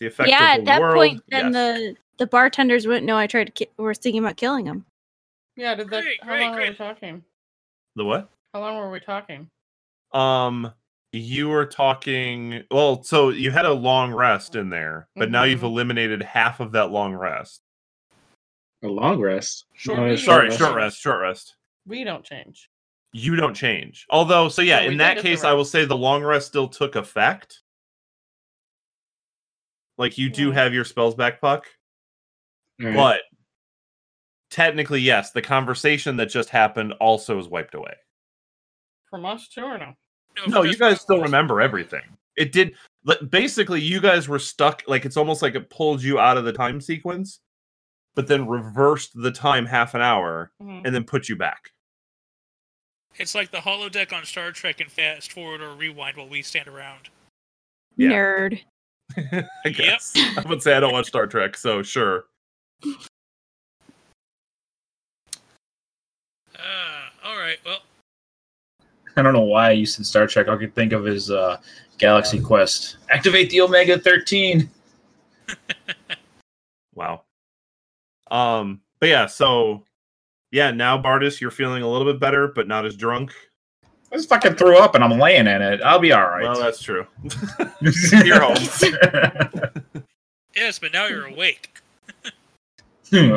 [0.00, 0.96] effect yeah, of at that world.
[0.96, 1.54] point, then yes.
[1.54, 3.52] the the bartenders wouldn't know I tried to.
[3.52, 4.84] Ki- were thinking about killing him.
[5.56, 6.02] Yeah, did that?
[6.02, 6.78] Great, how great, long were we great.
[6.78, 7.24] talking?
[7.96, 8.28] the what?
[8.54, 9.50] How long were we talking?
[10.12, 10.72] Um,
[11.12, 12.62] you were talking.
[12.70, 15.64] Well, so you had a long rest in there, but now you've Mhm.
[15.64, 17.62] eliminated half of that long rest.
[18.84, 19.66] A long rest.
[19.72, 20.24] Short No, rest.
[20.24, 20.58] Sorry, rest.
[20.58, 21.00] short rest.
[21.00, 21.56] Short rest.
[21.84, 22.70] We don't change.
[23.12, 24.06] You don't change.
[24.08, 26.68] Although, so yeah, No, we in that case, I will say the long rest still
[26.68, 27.62] took effect.
[29.98, 31.66] Like you do have your spells back, puck.
[32.80, 32.96] Alright.
[32.96, 33.22] But
[34.50, 37.94] technically, yes, the conversation that just happened also is wiped away.
[39.14, 39.92] From us too, or no?
[40.48, 42.02] No, you guys still remember everything.
[42.36, 42.74] It did.
[43.30, 44.82] Basically, you guys were stuck.
[44.88, 47.38] Like it's almost like it pulled you out of the time sequence,
[48.16, 50.82] but then reversed the time half an hour Mhm.
[50.84, 51.70] and then put you back.
[53.14, 56.66] It's like the holodeck on Star Trek and fast forward or rewind while we stand
[56.66, 57.08] around.
[57.96, 58.08] Yeah.
[58.10, 58.62] Nerd.
[59.16, 59.74] I Yep.
[59.76, 60.12] guess.
[60.16, 62.24] I would say I don't watch Star Trek, so sure.
[66.58, 67.58] Ah, all right.
[67.64, 67.78] Well,
[69.16, 70.48] I don't know why you said Star Trek.
[70.48, 71.58] I could think of his uh,
[71.98, 72.96] Galaxy Quest.
[73.10, 74.68] Activate the Omega 13.
[76.94, 77.22] Wow.
[78.30, 79.82] Um, but yeah, so
[80.50, 83.32] yeah, now Bardis, you're feeling a little bit better, but not as drunk.
[84.12, 85.82] I just fucking threw up and I'm laying in it.
[85.82, 86.44] I'll be all right.
[86.44, 87.06] Well, that's true.
[88.24, 88.56] You're home.
[90.54, 91.70] yes, but now you're awake.
[93.10, 93.30] Wait,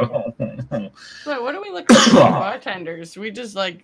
[1.25, 3.17] what do we look like bartenders?
[3.17, 3.83] We just like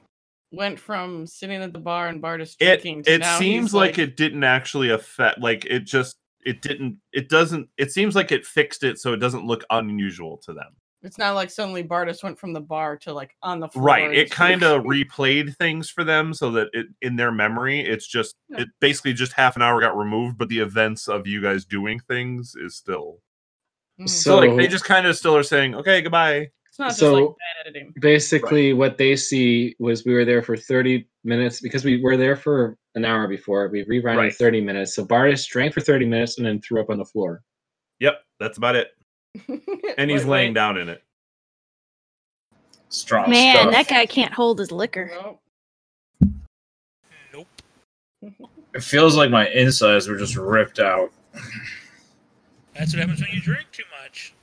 [0.54, 3.04] went from sitting at the bar and bar to it drinking.
[3.04, 6.98] to it now seems he's like, it didn't actually affect like it just it didn't
[7.12, 10.76] it doesn't it seems like it fixed it so it doesn't look unusual to them
[11.02, 13.86] It's not like suddenly Bardis went from the bar to like on the floor.
[13.86, 18.06] right it kind of replayed things for them so that it in their memory it's
[18.08, 18.62] just Yeah.
[18.62, 22.00] it basically just half an hour got removed but the events of you guys doing
[22.00, 23.20] things is still
[24.00, 24.10] Mhm.
[24.10, 27.14] so, like they just kind of still are saying okay goodbye It's not just So-
[27.14, 27.94] like bad editing.
[28.02, 32.36] Basically, what they see was we were there for 30 minutes because we were there
[32.36, 33.68] for an hour before.
[33.68, 34.34] We reran Right.
[34.34, 34.96] 30 minutes.
[34.96, 37.44] So Bardis drank for 30 minutes and then threw up on the floor.
[38.00, 38.88] yep that's about it
[40.00, 40.54] and he's laying wait.
[40.56, 41.04] down in it
[42.90, 43.72] Strong Man, stuff.
[43.72, 45.12] that guy can't hold his liquor.
[45.14, 45.40] Nope.
[47.34, 47.48] Nope.
[48.74, 51.12] It feels like my insides were just ripped out.
[52.74, 54.34] That's what happens when you drink too much.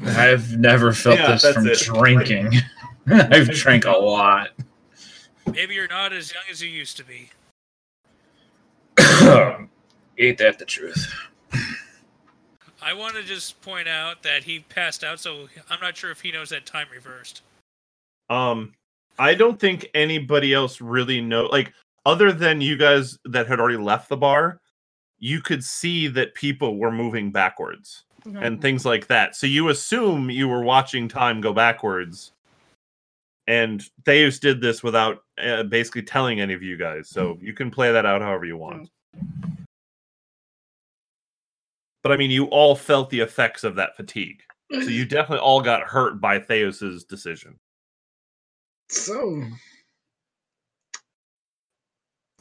[0.00, 1.78] I've never felt Yeah, this from it.
[1.78, 2.52] drinking.
[3.10, 4.50] I've drank a lot.
[5.52, 7.30] Maybe you're not as young as you used to be.
[10.18, 11.12] Ain't that the truth?
[12.82, 16.20] I want to just point out that he passed out, so I'm not sure if
[16.20, 17.42] he knows that time reversed.
[18.30, 18.74] Um,
[19.18, 21.46] I don't think anybody else really know.
[21.46, 21.72] Like,
[22.06, 24.60] other than you guys that had already left the bar,
[25.18, 28.46] you could see that people were moving backwards Okay.
[28.46, 29.36] and things like that.
[29.36, 32.32] So you assume you were watching time go backwards.
[33.46, 37.08] And Theus did this without uh, basically telling any of you guys.
[37.08, 38.90] So you can play that out however you want.
[42.02, 44.42] But I mean, you all felt the effects of that fatigue.
[44.70, 47.58] So you definitely all got hurt by Theus's decision.
[48.90, 49.42] So,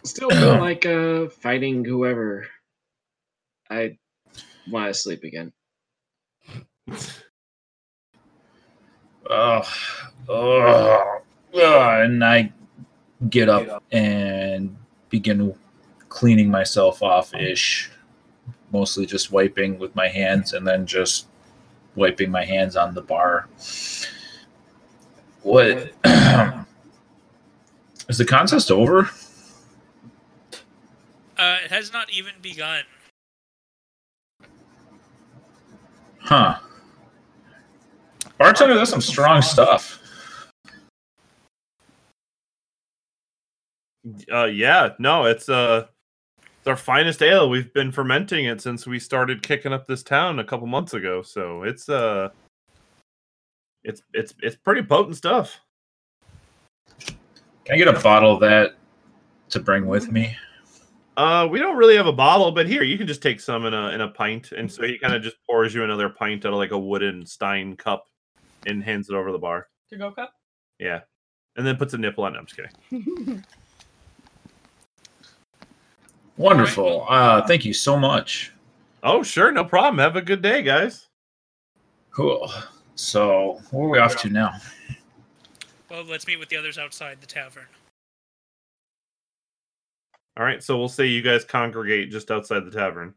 [0.03, 2.47] still feel like uh fighting whoever.
[3.69, 3.97] I
[4.67, 5.53] want to sleep again.
[9.29, 9.61] Oh,
[10.29, 11.21] oh,
[11.53, 12.53] and I
[13.29, 14.77] get up and
[15.09, 15.53] begin
[16.09, 17.91] cleaning myself off ish.
[18.71, 21.27] Mostly just wiping with my hands and then just
[21.95, 23.47] wiping my hands on the bar.
[25.41, 25.91] What
[28.09, 29.09] is the contest over?
[31.37, 32.83] Uh, it has not even begun.
[36.19, 36.59] Huh.
[38.37, 39.99] Bartender, that's some strong stuff.
[44.31, 45.87] Uh, yeah, no, it's uh,
[46.39, 47.49] it's our finest ale.
[47.49, 51.21] We've been fermenting it since we started kicking up this town a couple months ago.
[51.21, 52.29] So it's uh,
[53.83, 55.59] it's it's it's pretty potent stuff.
[57.05, 58.75] Can I get a bottle of that
[59.49, 60.37] to bring with me?
[61.17, 63.73] Uh, we don't really have a bottle, but here you can just take some in
[63.73, 66.53] a in a pint, and so he kind of just pours you another pint out
[66.53, 68.07] of like a wooden Stein cup,
[68.67, 69.67] and hands it over the bar.
[69.89, 70.33] To go cup.
[70.79, 71.01] Yeah,
[71.55, 72.35] and then puts a nipple on.
[72.35, 72.39] it.
[72.39, 72.59] I'm just
[72.91, 73.43] kidding.
[76.37, 77.05] Wonderful.
[77.09, 78.51] Uh, thank you so much.
[79.01, 79.97] Oh, sure, no problem.
[79.97, 81.07] Have a good day, guys.
[82.11, 82.51] Cool.
[82.95, 84.53] So, where are we off to now?
[85.89, 87.63] Well, let's meet with the others outside the tavern.
[90.37, 93.13] All right, so we'll say you guys congregate just outside the tavern.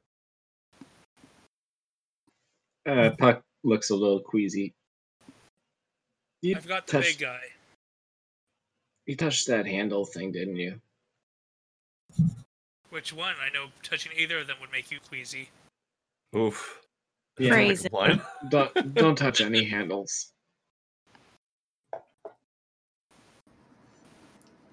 [2.88, 4.72] Uh, Puck looks a little queasy.
[6.43, 7.41] You I've got the touched, big guy.
[9.07, 10.80] You touched that handle thing, didn't you?
[12.91, 13.34] Which one?
[13.41, 15.51] I know touching either of them would make you queasy.
[16.36, 16.80] Oof.
[17.38, 17.51] Yeah.
[17.51, 17.88] Crazy.
[17.88, 18.20] Complain.
[18.51, 20.32] Don't don't touch any handles.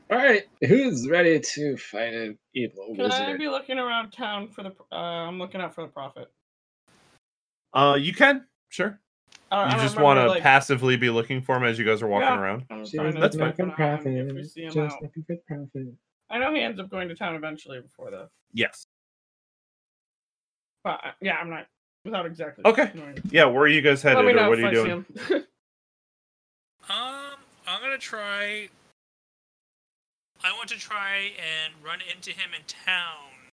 [0.10, 4.64] All right, who's ready to fight an evil Can I be looking around town for
[4.64, 4.72] the?
[4.90, 6.32] Uh, I'm looking out for the prophet.
[7.74, 9.02] Uh, you can sure.
[9.52, 12.02] I, You I just want to like, passively be looking for him as you guys
[12.02, 12.40] are walking Yeah.
[12.40, 12.66] around.
[12.70, 14.14] I'm Just trying to That's looking keep for an profit.
[14.30, 15.02] if we see him Just out.
[15.02, 15.88] looking for profit.
[16.30, 18.30] I know he ends up going to town eventually before the.
[18.52, 18.86] Yes.
[20.84, 21.68] But uh, yeah, I'm not
[22.04, 22.66] without exactly.
[22.66, 22.92] Okay.
[22.94, 23.18] knowing.
[23.32, 25.06] Yeah, where are you guys headed, or what are you I doing?
[26.90, 27.36] Um,
[27.68, 28.70] I'm gonna try.
[30.42, 33.52] I want to try and run into him in town,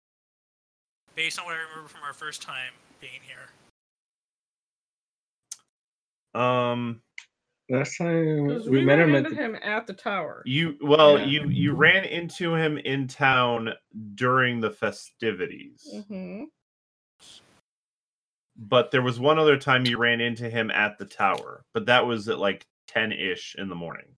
[1.13, 3.49] based on what I remember from our first time being here.
[6.33, 7.01] Last Um,
[7.69, 10.41] time 'Cause we, met ran him at into the, him at the tower.
[10.45, 11.25] you well, Yeah.
[11.25, 13.73] you you ran into him in town
[14.15, 16.45] during the festivities, hmm
[18.61, 22.05] but there was one other time you ran into him at the tower, but that
[22.05, 24.17] was at like ten ish in the morning.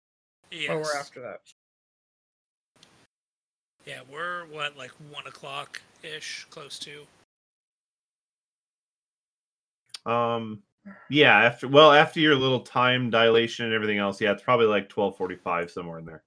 [0.50, 0.70] Yes.
[0.72, 1.42] Or we're after that.
[3.86, 7.06] Yeah, we're what like one o'clock ish, close to.
[10.12, 10.64] Um,
[11.10, 14.90] yeah, after well after your little time dilation and everything else, yeah, it's probably like
[14.90, 16.24] twelve forty five somewhere in there.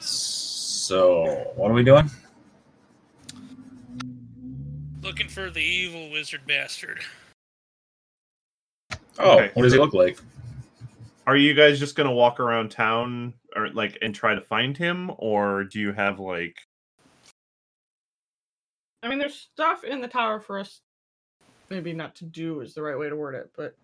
[0.00, 2.10] So, what are we doing?
[5.02, 7.00] Looking for the evil wizard bastard.
[9.18, 10.18] Oh, Okay, what does he look like?
[11.26, 15.10] Are you guys just gonna walk around town or like and try to find him,
[15.18, 16.56] or do you have like
[19.02, 20.80] I mean, there's stuff in the tower for us.
[21.70, 23.74] Maybe not to do is the right way to word it, but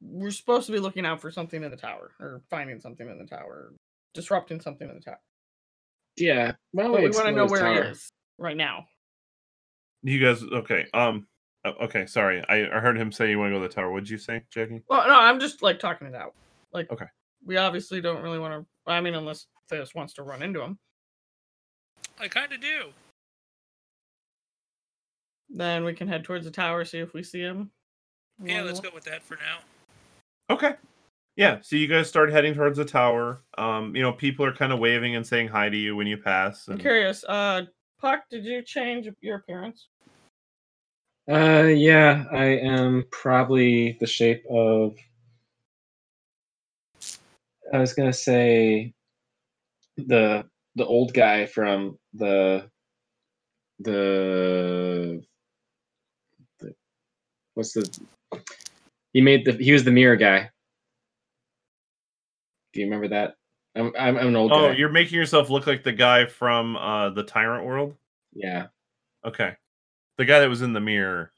[0.00, 3.18] we're supposed to be looking out for something in the tower or finding something in
[3.18, 3.72] the tower,
[4.14, 5.20] disrupting something in the tower.
[6.16, 6.52] yeah.
[6.72, 7.84] well, But we we want to know where tower?
[7.84, 8.86] he is right now.
[10.02, 10.42] you guys?
[10.42, 11.26] Okay, um,
[11.66, 13.90] okay, sorry, I, I heard him say you want to go to the tower.
[13.90, 14.82] What'd you say, Jackie?
[14.88, 16.34] Well, no, I'm just like talking it out.
[16.72, 17.06] Like, Okay.
[17.44, 18.90] we obviously don't really want to.
[18.90, 20.78] I mean, unless Theus wants to run into him,
[22.20, 22.90] I kind of do.
[25.52, 27.70] Then we can head towards the tower, see if we see him.
[28.42, 29.58] Yeah, let's go with that for now.
[30.54, 30.74] Okay.
[31.36, 33.42] Yeah, so you guys start heading towards the tower.
[33.56, 36.18] Um, you know, people are kind of waving and saying hi to you when you
[36.18, 36.68] pass.
[36.68, 37.24] I'm curious.
[37.24, 37.62] Uh,
[38.00, 39.88] Puck, did you change your appearance?
[41.30, 44.96] Uh, yeah, I am probably the shape of.
[47.72, 48.92] I was gonna say
[49.96, 50.44] the
[50.74, 52.68] the old guy from the
[53.78, 55.22] the, the
[57.54, 57.88] what's the
[59.12, 60.50] he made the he was the mirror guy.
[62.72, 63.34] Do you remember that?
[63.76, 64.76] I'm I'm, I'm an old Oh, guy.
[64.76, 67.94] you're making yourself look like the guy from uh the Tyrant World?
[68.32, 68.66] Yeah.
[69.24, 69.54] Okay.
[70.18, 71.32] The guy that was in the mirror.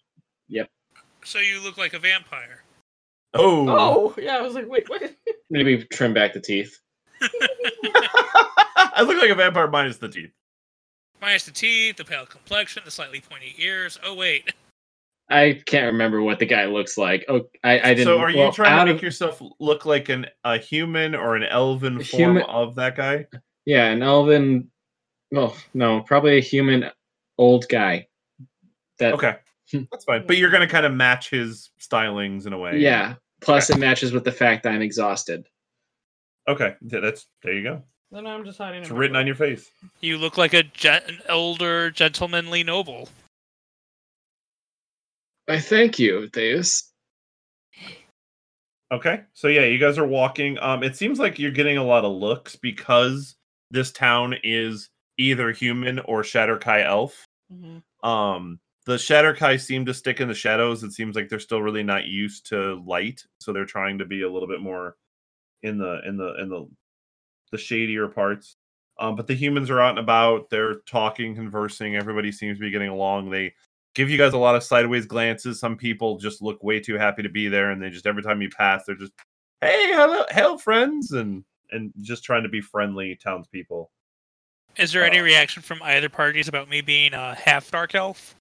[0.49, 0.69] Yep.
[1.25, 2.63] So you look like a vampire.
[3.35, 3.69] Oh.
[3.69, 4.37] Oh, yeah.
[4.37, 5.03] I was like, wait, what?
[5.51, 6.79] Maybe trim back the teeth.
[7.23, 10.31] I look like a vampire minus the teeth.
[11.21, 13.99] Minus the teeth, the pale complexion, the slightly pointy ears.
[14.05, 14.53] Oh wait,
[15.31, 17.25] I can't remember what the guy looks like.
[17.29, 18.05] Oh, I, I didn't.
[18.05, 21.15] So are you well, trying out to of- make yourself look like an a human
[21.15, 23.27] or an elven form human- of that guy?
[23.65, 24.71] Yeah, an elven.
[25.31, 26.91] Well, no, probably a human
[27.39, 28.07] old guy.
[28.99, 29.37] That Okay.
[29.73, 29.83] Hmm.
[29.91, 30.27] That's fine.
[30.27, 32.79] But you're gonna kind of match his stylings in a way.
[32.79, 33.15] yeah.
[33.41, 35.47] Plus, it matches with the fact that I'm exhausted.
[36.49, 36.75] Okay.
[36.89, 37.83] Th- That's there you go.
[38.13, 38.83] Then I'm just hiding.
[38.83, 39.71] It's written on your face.
[40.01, 43.09] you look like a gen- an older gentlemanly noble.
[45.49, 46.83] I thank you, Theus.
[48.93, 49.23] Okay.
[49.33, 50.59] So yeah, you guys are walking.
[50.61, 53.35] Um, it seems like you're getting a lot of looks because
[53.71, 54.89] this town is
[55.19, 57.25] either human or Shadar-kai elf.
[57.53, 57.83] Mhm.
[58.03, 60.85] Um, the Shadar-kai seem to stick in the shadows.
[60.85, 64.23] It seems like they're still really not used to light, so they're trying to be
[64.23, 64.97] a little bit more
[65.63, 66.69] in the in the in the
[67.53, 68.57] the shadier parts.
[68.99, 70.51] Um, but the humans are out and about.
[70.51, 71.97] They're talking, conversing.
[71.97, 73.31] Everybody seems to be getting along.
[73.31, 73.55] They
[73.95, 75.61] give you guys a lot of sideways glances.
[75.61, 78.43] Some people just look way too happy to be there, and they just every time
[78.43, 79.13] you pass, they're just,
[79.61, 83.91] "Hey, hello, hello, friends," and and just trying to be friendly townspeople.
[84.77, 88.35] Is there any Uh, reaction from either parties about me being a half dark elf?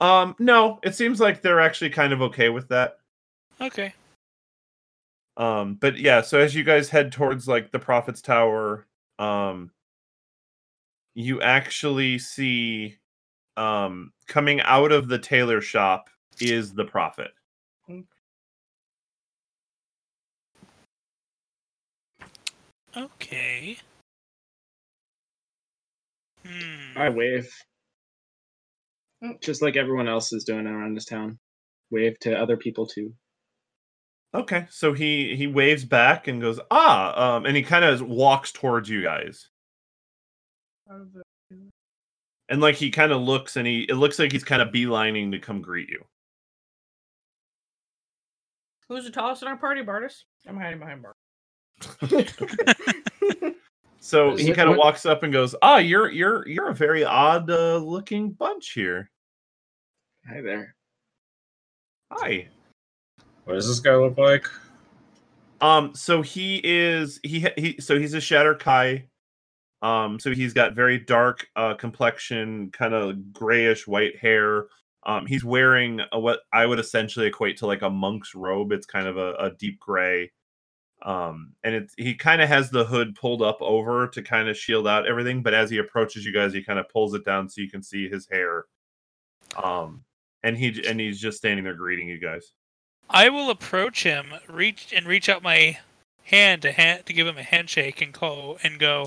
[0.00, 2.98] Um, no, it seems like they're actually kind of okay with that.
[3.60, 3.94] Okay.
[5.36, 8.86] Um, but yeah, so as you guys head towards like the Prophet's Tower,
[9.18, 9.70] um,
[11.14, 12.96] you actually see
[13.56, 16.10] um coming out of the tailor shop
[16.40, 17.32] is the Prophet.
[22.96, 23.78] Okay.
[26.46, 26.96] Hmm.
[26.98, 27.52] I wave.
[29.42, 31.38] Just like everyone else is doing around this town.
[31.90, 33.14] Wave to other people too.
[34.34, 38.52] Okay, so he he waves back and goes ah, um, and he kind of walks
[38.52, 39.48] towards you guys,
[42.48, 45.30] and like he kind of looks and he it looks like he's kind of beelining
[45.32, 46.04] to come greet you.
[48.88, 50.22] Who's the tallest in our party, Bardis?
[50.46, 51.16] I'm hiding behind Bart.
[54.00, 56.74] So Is he kind of what- walks up and goes, "Ah, you're you're you're a
[56.74, 59.10] very odd uh, looking bunch here.
[60.26, 60.74] Hi there.
[62.12, 62.48] Hi."
[63.44, 64.46] What does this guy look like?
[65.60, 69.04] Um, so he is he he so he's a Shadar-kai.
[69.80, 74.66] Um, so he's got very dark uh complexion, kind of grayish white hair.
[75.06, 78.72] Um, he's wearing a, what I would essentially equate to like a monk's robe.
[78.72, 80.32] It's kind of a, a deep gray.
[81.02, 84.56] Um, and it's he kind of has the hood pulled up over to kind of
[84.56, 87.48] shield out everything, but as he approaches you guys, he kind of pulls it down
[87.48, 88.64] so you can see his hair.
[89.62, 90.04] Um,
[90.42, 92.52] and he and he's just standing there greeting you guys.
[93.08, 95.78] I will approach him, reach and reach out my
[96.24, 99.06] hand to hand to give him a handshake and call and go,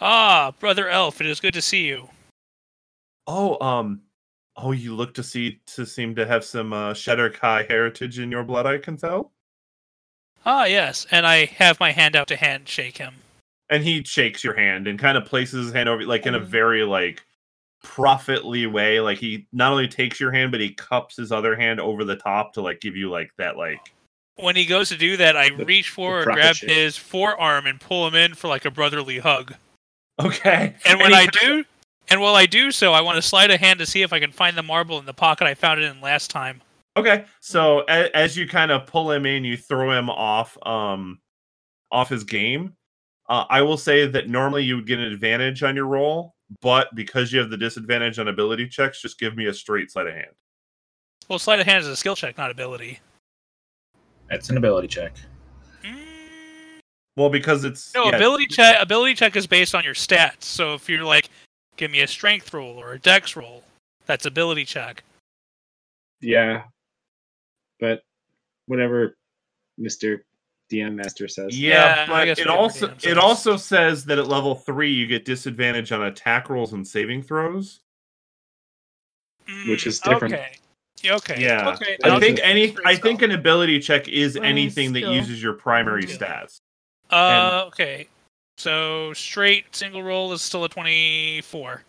[0.00, 2.08] "Ah, brother Elf, it is good to see you."
[3.26, 4.02] Oh, um,
[4.56, 8.42] oh, you look to see to seem to have some uh, Shadar-kai heritage in your
[8.42, 8.66] blood.
[8.66, 9.32] I can tell.
[10.46, 13.14] Ah, yes, and I have my hand out to handshake him.
[13.68, 16.40] And he shakes your hand and kind of places his hand over, like in a
[16.40, 16.46] Mhm.
[16.46, 17.24] very like
[17.82, 19.00] prophetly way.
[19.00, 22.16] Like he not only takes your hand, but he cups his other hand over the
[22.16, 23.92] top to like give you like that like.
[24.36, 28.14] When he goes to do that, I reach forward, grab his forearm, and pull him
[28.14, 29.54] in for like a brotherly hug.
[30.20, 30.74] Okay.
[30.86, 31.64] And when he I do,
[32.08, 34.20] and while I do so, I want to slide a hand to see if I
[34.20, 36.60] can find the marble in the pocket I found it in last time.
[36.96, 41.20] Okay, so a, as you kind of pull him in, you throw him off, um,
[41.92, 42.74] off his game.
[43.28, 46.92] Uh, I will say that normally you would get an advantage on your roll, but
[46.96, 50.14] because you have the disadvantage on ability checks, just give me a straight sleight of
[50.14, 50.34] hand.
[51.28, 52.98] Well, sleight of hand is a skill check, not ability.
[54.28, 55.12] That's an ability check.
[57.20, 58.76] Mm, Well, because it's No, yeah, ability check.
[58.80, 60.44] Ability check is based on your stats.
[60.44, 61.28] So if you're like,
[61.76, 63.62] give me a strength roll or a dex roll,
[64.06, 65.04] that's ability check.
[66.20, 66.64] Yeah,
[67.78, 68.02] but
[68.66, 69.16] whatever,
[69.78, 70.24] Mister
[70.70, 71.58] DM Master says.
[71.58, 73.16] Yeah, Yeah, but it also it says.
[73.16, 77.80] also says that at level three you get disadvantage on attack rolls and saving throws.
[79.66, 80.34] Which Mm, is different.
[80.34, 80.56] Okay.
[81.02, 81.42] Yeah, Okay.
[81.42, 81.70] Yeah.
[81.70, 81.96] Okay.
[82.04, 85.54] I think any I think an ability check is Well, it's anything that uses your
[85.54, 86.16] primary Yeah.
[86.16, 86.60] stats.
[87.10, 88.08] Uh, okay.
[88.58, 91.82] So straight single roll is still a twenty-four.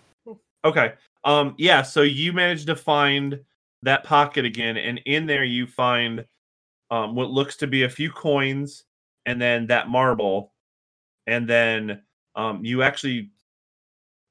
[0.63, 0.93] Okay.
[1.23, 3.39] Um yeah, so you managed to find
[3.83, 6.23] that pocket again and in there you find
[6.91, 8.83] um what looks to be a few coins
[9.25, 10.53] and then that marble
[11.27, 12.01] and then
[12.35, 13.31] um you actually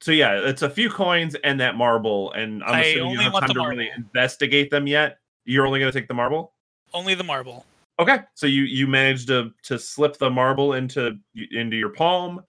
[0.01, 3.33] so yeah, it's a few coins and that marble and I'm I assuming you don't
[3.33, 5.19] have time to really investigate them yet.
[5.45, 6.55] You're only going to take the marble?
[6.95, 7.67] Only the marble.
[8.01, 11.19] Okay, so you you managed to to slip the marble into
[11.53, 12.43] into your palm,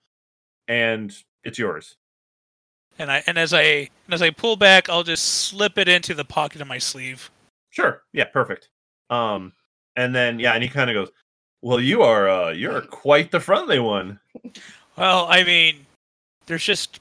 [0.70, 1.98] and it's yours.
[2.98, 3.62] And I and as I
[4.06, 7.30] and as I pull back, I'll just slip it into the pocket of my sleeve.
[7.70, 8.70] Sure, yeah, perfect.
[9.10, 9.52] Um,
[9.98, 11.12] and then yeah, and he kind of goes,
[11.62, 14.20] "Well, you are uh you're quite the friendly one."
[14.98, 15.86] Well, I mean,
[16.48, 17.00] there's just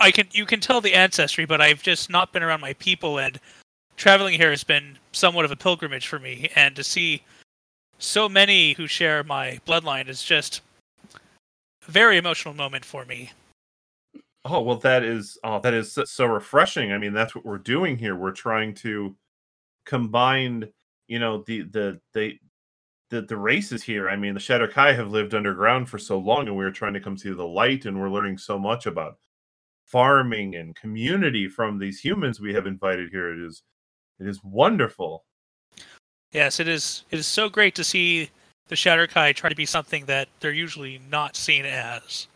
[0.00, 3.18] I can you can tell the ancestry, but I've just not been around my people,
[3.18, 3.38] and
[3.96, 6.50] traveling here has been somewhat of a pilgrimage for me.
[6.54, 7.22] And to see
[7.98, 10.60] so many who share my bloodline is just
[11.14, 13.30] a very emotional moment for me.
[14.44, 16.92] Oh well, that is oh that is so- refreshing.
[16.92, 18.14] I mean, that's what we're doing here.
[18.14, 19.16] We're trying to
[19.86, 20.68] combine,
[21.08, 22.38] you know, the the the
[23.10, 24.08] the, the races here.
[24.08, 27.00] I mean, the Shadar-kai have lived underground for so long, and we are trying to
[27.00, 29.18] come see the light, and we're learning so much about
[29.84, 33.32] farming and community from these humans we have invited here.
[33.32, 33.62] It is
[34.20, 35.24] it is wonderful.
[36.32, 37.04] Yes, it is.
[37.10, 38.30] It is so great to see
[38.68, 42.26] the Shadar-kai try to be something that they're usually not seen as.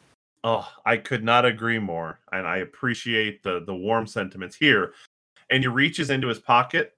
[0.43, 4.95] Oh, I could not agree more, and I appreciate the the warm sentiments here.
[5.51, 6.97] And he reaches into his pocket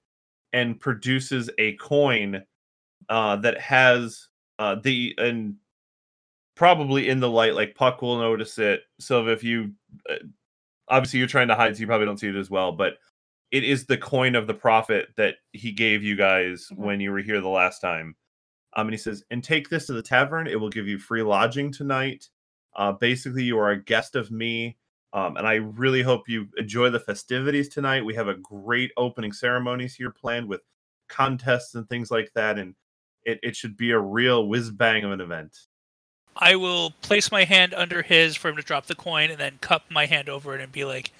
[0.53, 2.43] and produces a coin
[3.09, 4.27] uh, that has
[4.59, 5.55] uh, the and
[6.55, 8.83] probably in the light, like Puck will notice it.
[8.99, 9.73] So if you
[10.09, 10.15] uh,
[10.87, 12.97] obviously you're trying to hide, so you probably don't see it as well, but
[13.53, 16.77] it is the coin of the prophet that he gave you guys Mhm.
[16.77, 18.15] when you were here the last time.
[18.75, 20.47] Um, and he says, and take this to the tavern.
[20.47, 22.29] It will give you free lodging tonight.
[22.75, 24.77] Uh, basically, you are a guest of me.
[25.13, 28.03] Um, and I really hope you enjoy the festivities tonight.
[28.03, 30.61] We have a great opening ceremonies here planned with
[31.07, 32.57] contests and things like that.
[32.57, 32.73] And
[33.23, 35.55] it, it should be a real whiz bang of an event.
[36.35, 39.59] I will place my hand under his for him to drop the coin and then
[39.61, 41.11] cup my hand over it and be like,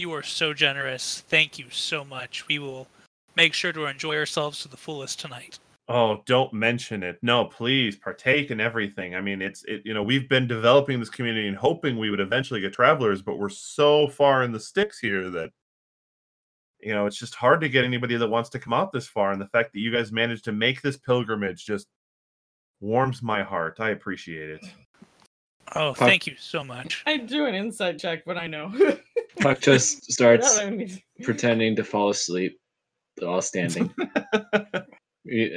[0.00, 1.22] You are so generous.
[1.28, 2.48] Thank you so much.
[2.48, 2.88] We will
[3.36, 5.58] make sure to enjoy ourselves to the fullest tonight.
[5.88, 7.18] Oh, don't mention it.
[7.20, 9.14] No, please partake in everything.
[9.14, 9.82] I mean, it's it.
[9.84, 13.38] You know, we've been developing this community and hoping we would eventually get travelers, but
[13.38, 15.50] we're so far in the sticks here that
[16.80, 19.32] you know it's just hard to get anybody that wants to come out this far.
[19.32, 21.88] And the fact that you guys managed to make this pilgrimage just
[22.80, 23.80] warms my heart.
[23.80, 24.64] I appreciate it.
[25.74, 27.02] Oh, thank you so much.
[27.06, 28.72] I do an insight check, but I know.
[29.38, 32.58] Puck just starts That I mean- pretending to fall asleep
[33.20, 33.92] while standing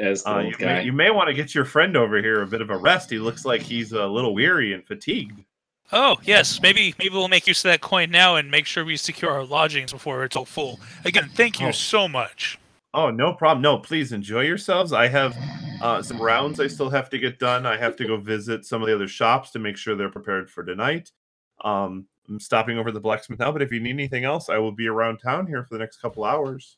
[0.01, 0.65] as the Uh, old you, guy.
[0.79, 3.09] may, you may want to get your friend over here a bit of a rest.
[3.09, 5.43] He looks like he's a little weary and fatigued.
[5.91, 6.61] Oh, yes.
[6.61, 9.43] Maybe maybe we'll make use of that coin now and make sure we secure our
[9.45, 10.79] lodgings before it's all full.
[11.05, 11.71] Again, thank you Oh.
[11.71, 12.57] so much.
[12.93, 13.61] Oh, no problem.
[13.61, 14.93] No, please enjoy yourselves.
[14.93, 15.35] I have
[15.81, 17.65] uh, some rounds I still have to get done.
[17.65, 20.49] I have to go visit some of the other shops to make sure they're prepared
[20.49, 21.11] for tonight.
[21.63, 24.71] Um, I'm stopping over the blacksmith now, but if you need anything else, I will
[24.71, 26.77] be around town here for the next couple hours.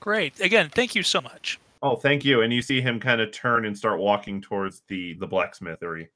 [0.00, 0.40] Great.
[0.40, 1.58] Again, thank you so much.
[1.82, 2.42] Oh, thank you.
[2.42, 6.08] And you see him kind of turn and start walking towards the the blacksmithery.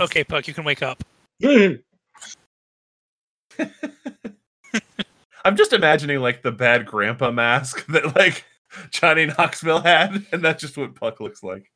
[0.00, 1.02] Okay, Puck, you can wake up.
[5.44, 8.44] I'm just imagining like the bad grandpa mask that like
[8.90, 11.70] Johnny Knoxville had, and that's just what Puck looks like.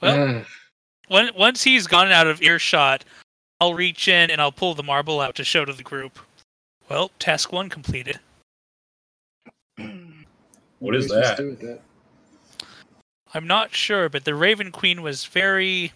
[0.00, 0.44] Well,
[1.08, 3.04] when, once he's gone out of earshot,
[3.60, 6.18] I'll reach in and I'll pull the marble out to show to the group.
[6.88, 8.18] Well, task one completed.
[10.78, 11.36] What is are we supposed that?
[11.36, 11.80] to do with that?
[13.34, 15.92] I'm not sure, but the Raven Queen was very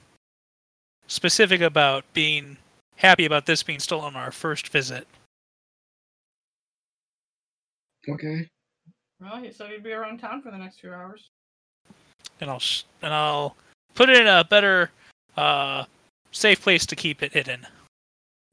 [1.07, 2.59] specific about being
[2.97, 5.07] happy about this being still on our first visit.
[8.09, 8.47] Okay.
[9.21, 11.31] well, he said he'd be around town for the next few hours.
[12.43, 13.57] And I'll sh- and I'll
[13.95, 14.91] put it in a better,
[15.37, 15.85] uh,
[16.31, 17.67] safe place to keep it hidden.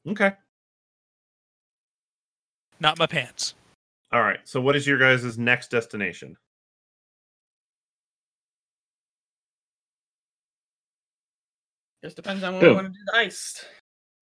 [0.07, 0.33] Okay.
[2.79, 3.53] Not my pants.
[4.11, 4.39] All right.
[4.43, 6.35] So, what is your guys' next destination?
[12.03, 13.65] Just depends on what we want to do the heist.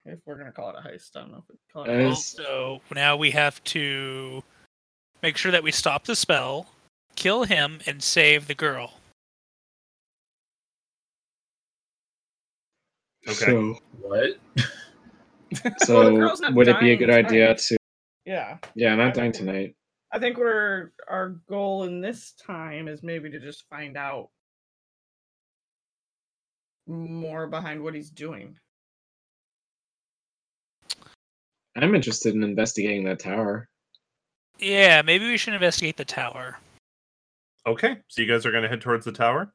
[0.06, 1.90] If we're gonna call it a heist, I don't know if we call it.
[1.90, 2.36] a heist.
[2.36, 4.44] So now we have to
[5.24, 6.68] make sure that we stop the spell,
[7.16, 8.99] kill him, and save the girl.
[13.30, 13.46] Okay.
[13.46, 14.40] So, What?
[15.80, 17.78] so girl's not would it be a dying good idea to?
[18.26, 19.76] Yeah, Yeah, not dying tonight.
[20.12, 24.30] I think we're our goal in this time is maybe to just find out
[26.88, 28.58] more behind what he's doing.
[31.76, 33.70] I'm interested in investigating that tower.
[34.58, 36.58] Yeah, maybe we should investigate the tower.
[37.68, 39.54] Okay, so you guys are going to head towards the tower.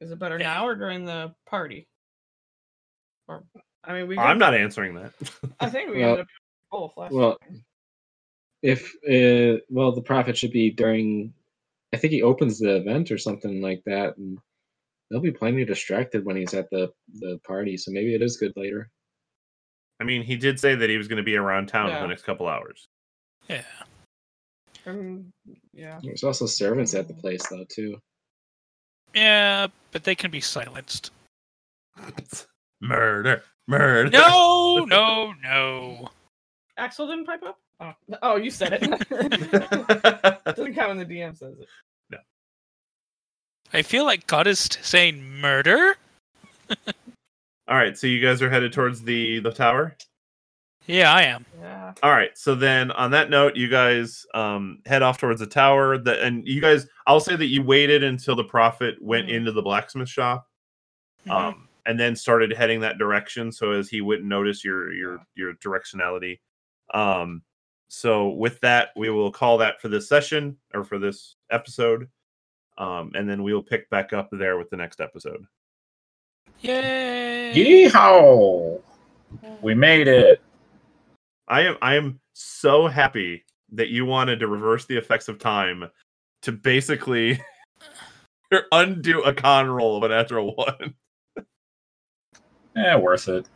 [0.00, 0.54] Is it better Yeah.
[0.54, 1.88] now or during the party?
[3.28, 3.44] Or
[3.84, 4.18] I mean, we.
[4.18, 5.12] I'm not answering that.
[5.60, 7.64] I think we Well- ended up doing both last well, time.
[8.62, 11.32] If uh, well, the prophet should be during.
[11.92, 14.38] I think he opens the event or something like that, and
[15.10, 16.90] they'll be plenty distracted when he's at the
[17.20, 17.76] the party.
[17.76, 18.90] So maybe it is good later.
[20.00, 22.02] I mean, he did say that he was going to be around town for Yeah.
[22.02, 22.86] the next couple hours.
[23.48, 23.62] Yeah.
[24.84, 25.32] Um,
[25.72, 26.00] yeah.
[26.02, 27.96] There's also servants at the place though too.
[29.14, 31.10] Yeah, but they can be silenced.
[32.80, 34.10] murder, murder.
[34.10, 36.08] No, no, no.
[36.78, 37.58] Axel didn't pipe up.
[37.80, 37.92] Oh,
[38.22, 38.80] oh, you said it.
[40.44, 41.68] Doesn't count when the DM says it.
[42.10, 42.18] No.
[43.72, 45.96] I feel like God is saying murder.
[47.68, 49.96] All right, so you guys are headed towards the the tower.
[50.86, 51.44] Yeah, I am.
[51.60, 51.92] Yeah.
[52.02, 55.98] All right, so then on that note, you guys um, head off towards the tower.
[55.98, 59.32] The, and you guys, I'll say that you waited until the prophet went Mhm.
[59.34, 60.46] into the blacksmith shop,
[61.26, 61.32] Mhm.
[61.32, 65.54] um, and then started heading that direction, so as he wouldn't notice your your your
[65.54, 66.40] directionality.
[66.92, 67.42] Um,
[67.88, 72.08] so with that, we will call that for this session or for this episode,
[72.78, 75.46] um, and then we'll pick back up there with the next episode.
[76.60, 77.52] Yay!
[77.54, 78.80] Yeehaw!
[79.62, 80.42] We made it.
[81.48, 85.88] I am I am so happy that you wanted to reverse the effects of time
[86.42, 87.40] to basically
[88.72, 90.94] undo a con roll of a natural one.
[92.76, 93.48] Eh, worth it.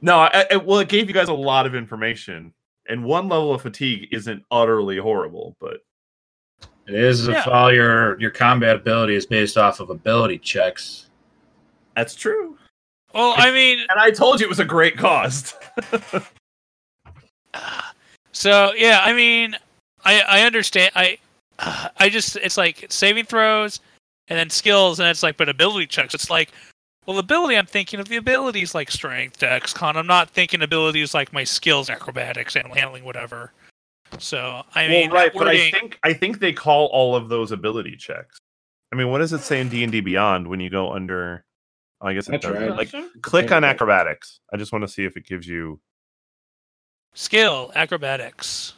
[0.00, 2.52] No, I, I, well, it gave you guys a lot of information,
[2.88, 5.78] and one level of fatigue isn't utterly horrible, but
[6.86, 7.40] It is Yeah.
[7.40, 11.06] if all your your combat ability is based off of ability checks.
[11.96, 12.58] that's true.
[13.14, 15.54] Well, I mean, And I told you it was a great cost.
[18.32, 19.54] so yeah, I mean,
[20.04, 20.90] I I understand.
[20.96, 21.18] I
[21.98, 23.80] I just it's like saving throws
[24.28, 26.14] and then skills, and it's like, but ability checks.
[26.14, 26.50] It's like,
[27.06, 27.56] well, ability.
[27.56, 29.96] I'm thinking of the abilities like strength, dex, con.
[29.96, 33.52] I'm not thinking abilities like my skills, acrobatics, animal handling, whatever.
[34.18, 37.52] So I mean, well, right, but I think I think they call all of those
[37.52, 38.38] ability checks.
[38.92, 41.44] I mean, what does it say in D and D Beyond when you go under?
[42.00, 42.54] oh, I guess it That's does.
[42.54, 42.70] right.
[42.70, 43.10] Like, Perception?
[43.22, 44.40] click on acrobatics.
[44.52, 45.80] I just want to see if it gives you.
[47.14, 48.74] skill, acrobatics.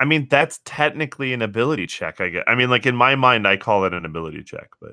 [0.00, 2.20] I mean, that's technically an ability check.
[2.20, 2.44] I get.
[2.48, 4.92] I mean, like in my mind, I call it an ability check, but.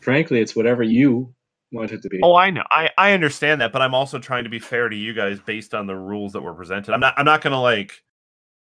[0.00, 1.32] Frankly, it's whatever you
[1.72, 2.20] want it to be.
[2.22, 2.64] oh, I know.
[2.70, 5.74] I I understand that, but I'm also trying to be fair to you guys based
[5.74, 6.92] on the rules that were presented.
[6.92, 7.14] I'm not.
[7.16, 8.02] I'm not gonna like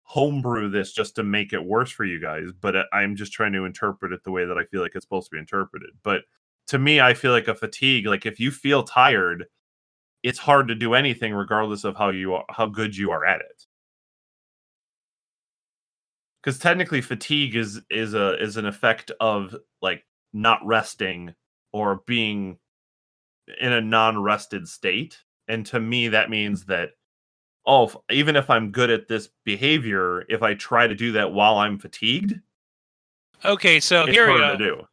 [0.02, 3.64] homebrew this just to make it worse for you guys, but I'm just trying to
[3.64, 5.90] interpret it the way that I feel like it's supposed to be interpreted.
[6.02, 6.22] But
[6.68, 8.06] to me, I feel like a fatigue.
[8.06, 9.46] Like if you feel tired,
[10.22, 13.40] it's hard to do anything, regardless of how you are, how good you are at
[13.40, 13.55] it.
[16.46, 21.34] Because technically, fatigue is is a is an effect of like not resting
[21.72, 22.58] or being
[23.60, 25.18] in a non-rested state,
[25.48, 26.90] and to me, that means that
[27.66, 31.32] oh, if- even if I'm good at this behavior, if I try to do that
[31.32, 32.40] while I'm fatigued,
[33.44, 34.86] Okay, so here we go.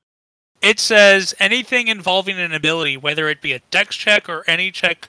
[0.64, 5.08] It says anything involving an ability, whether it be a dex check or any check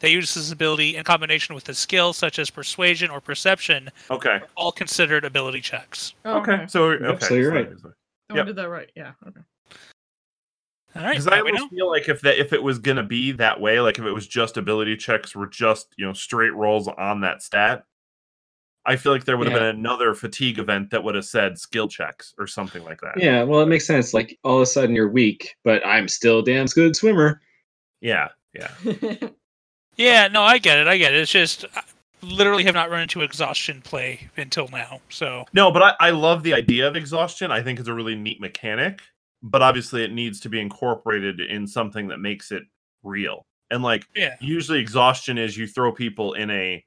[0.00, 4.40] that use this ability in combination with a skill such as persuasion or perception, Okay.
[4.56, 6.14] all considered ability checks.
[6.24, 6.66] Oh, Okay.
[6.68, 7.26] So okay.
[7.26, 7.68] so you're right.
[7.84, 8.42] Oh, Yep.
[8.42, 8.90] I did that right.
[8.94, 9.12] Yeah.
[9.26, 9.40] Okay.
[10.96, 11.56] All right, Because I now we know.
[11.58, 14.12] almost feel like if that if it was gonna be that way, like if it
[14.12, 17.84] was just ability checks were just you know straight rolls on that stat,
[18.86, 19.70] I feel like there would have Yeah.
[19.70, 23.14] been another fatigue event that would have said skill checks or something like that.
[23.22, 24.14] Yeah, well, it makes sense.
[24.14, 27.40] Like all of a sudden you're weak, but I'm still a damn good swimmer.
[28.00, 28.28] Yeah.
[28.54, 28.70] Yeah.
[29.98, 30.86] Yeah, no, I get it.
[30.86, 31.20] I get it.
[31.20, 31.82] It's just I
[32.22, 35.00] literally have not run into exhaustion play until now.
[35.08, 37.50] So No, but I, I love the idea of exhaustion.
[37.50, 39.02] I think it's a really neat mechanic,
[39.42, 42.62] but obviously it needs to be incorporated in something that makes it
[43.02, 43.44] real.
[43.70, 46.82] And like yeah, usually exhaustion is you throw people in a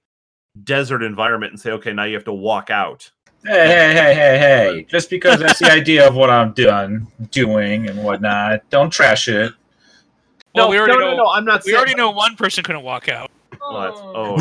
[0.64, 3.12] desert environment and say, okay, now you have to walk out
[3.44, 4.86] Hey, hey, hey, hey, hey!
[4.88, 9.52] Just because that's the idea of what I'm done doing and whatnot, don't trash it.
[10.54, 11.12] Well, we already no, know.
[11.12, 11.78] no, no, I'm not We saying.
[11.78, 13.32] already know one person couldn't walk out.
[13.60, 13.94] What?
[13.96, 14.36] Oh.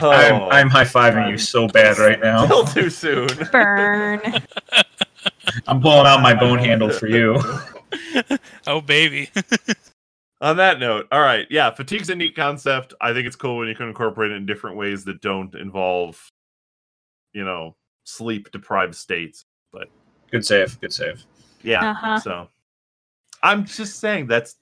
[0.00, 0.48] I'm, oh.
[0.50, 2.44] I'm high fiving you so bad right now.
[2.44, 3.28] Still too soon.
[3.52, 4.20] Burn.
[5.66, 7.40] I'm pulling out my bone handle for you.
[8.66, 9.30] Oh baby.
[10.40, 12.94] On that note, all right, yeah, fatigue's a neat concept.
[13.00, 16.30] I think it's cool when you can incorporate it in different ways that don't involve,
[17.32, 17.74] you know,
[18.04, 19.46] sleep deprived states.
[19.72, 19.88] But
[20.30, 20.80] good save.
[20.80, 21.24] Good save.
[21.62, 21.90] Yeah.
[21.90, 22.20] Uh-huh.
[22.20, 22.48] So
[23.42, 24.56] I'm just saying that's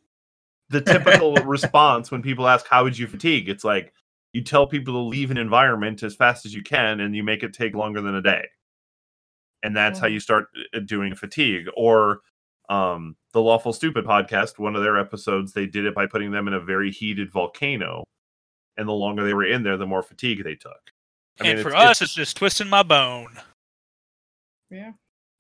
[0.69, 3.49] the typical response when people ask how would you fatigue?
[3.49, 3.93] It's like
[4.33, 7.43] you tell people to leave an environment as fast as you can and you make
[7.43, 8.47] it take longer than a day.
[9.63, 10.13] And that's how Mhm.
[10.13, 12.21] you start uh, doing fatigue or
[12.69, 16.49] um the lawful stupid podcast one of their episodes they did it by putting them
[16.49, 18.03] in a very heated volcano
[18.77, 20.91] and the longer they were in there the more fatigue they took
[21.41, 23.39] I mean, and for it's- us, it's just twisting my bone.
[24.71, 24.93] Yeah.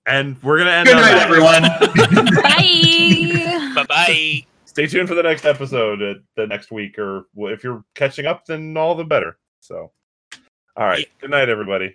[0.07, 1.27] And we're gonna end Good on night, that.
[1.27, 1.63] everyone.
[2.43, 3.73] Bye.
[3.75, 4.47] Bye bye.
[4.65, 8.47] stay tuned for the next episode uh, the next week or if you're catching up
[8.47, 9.93] then all the better so
[10.77, 11.95] all right good night everybody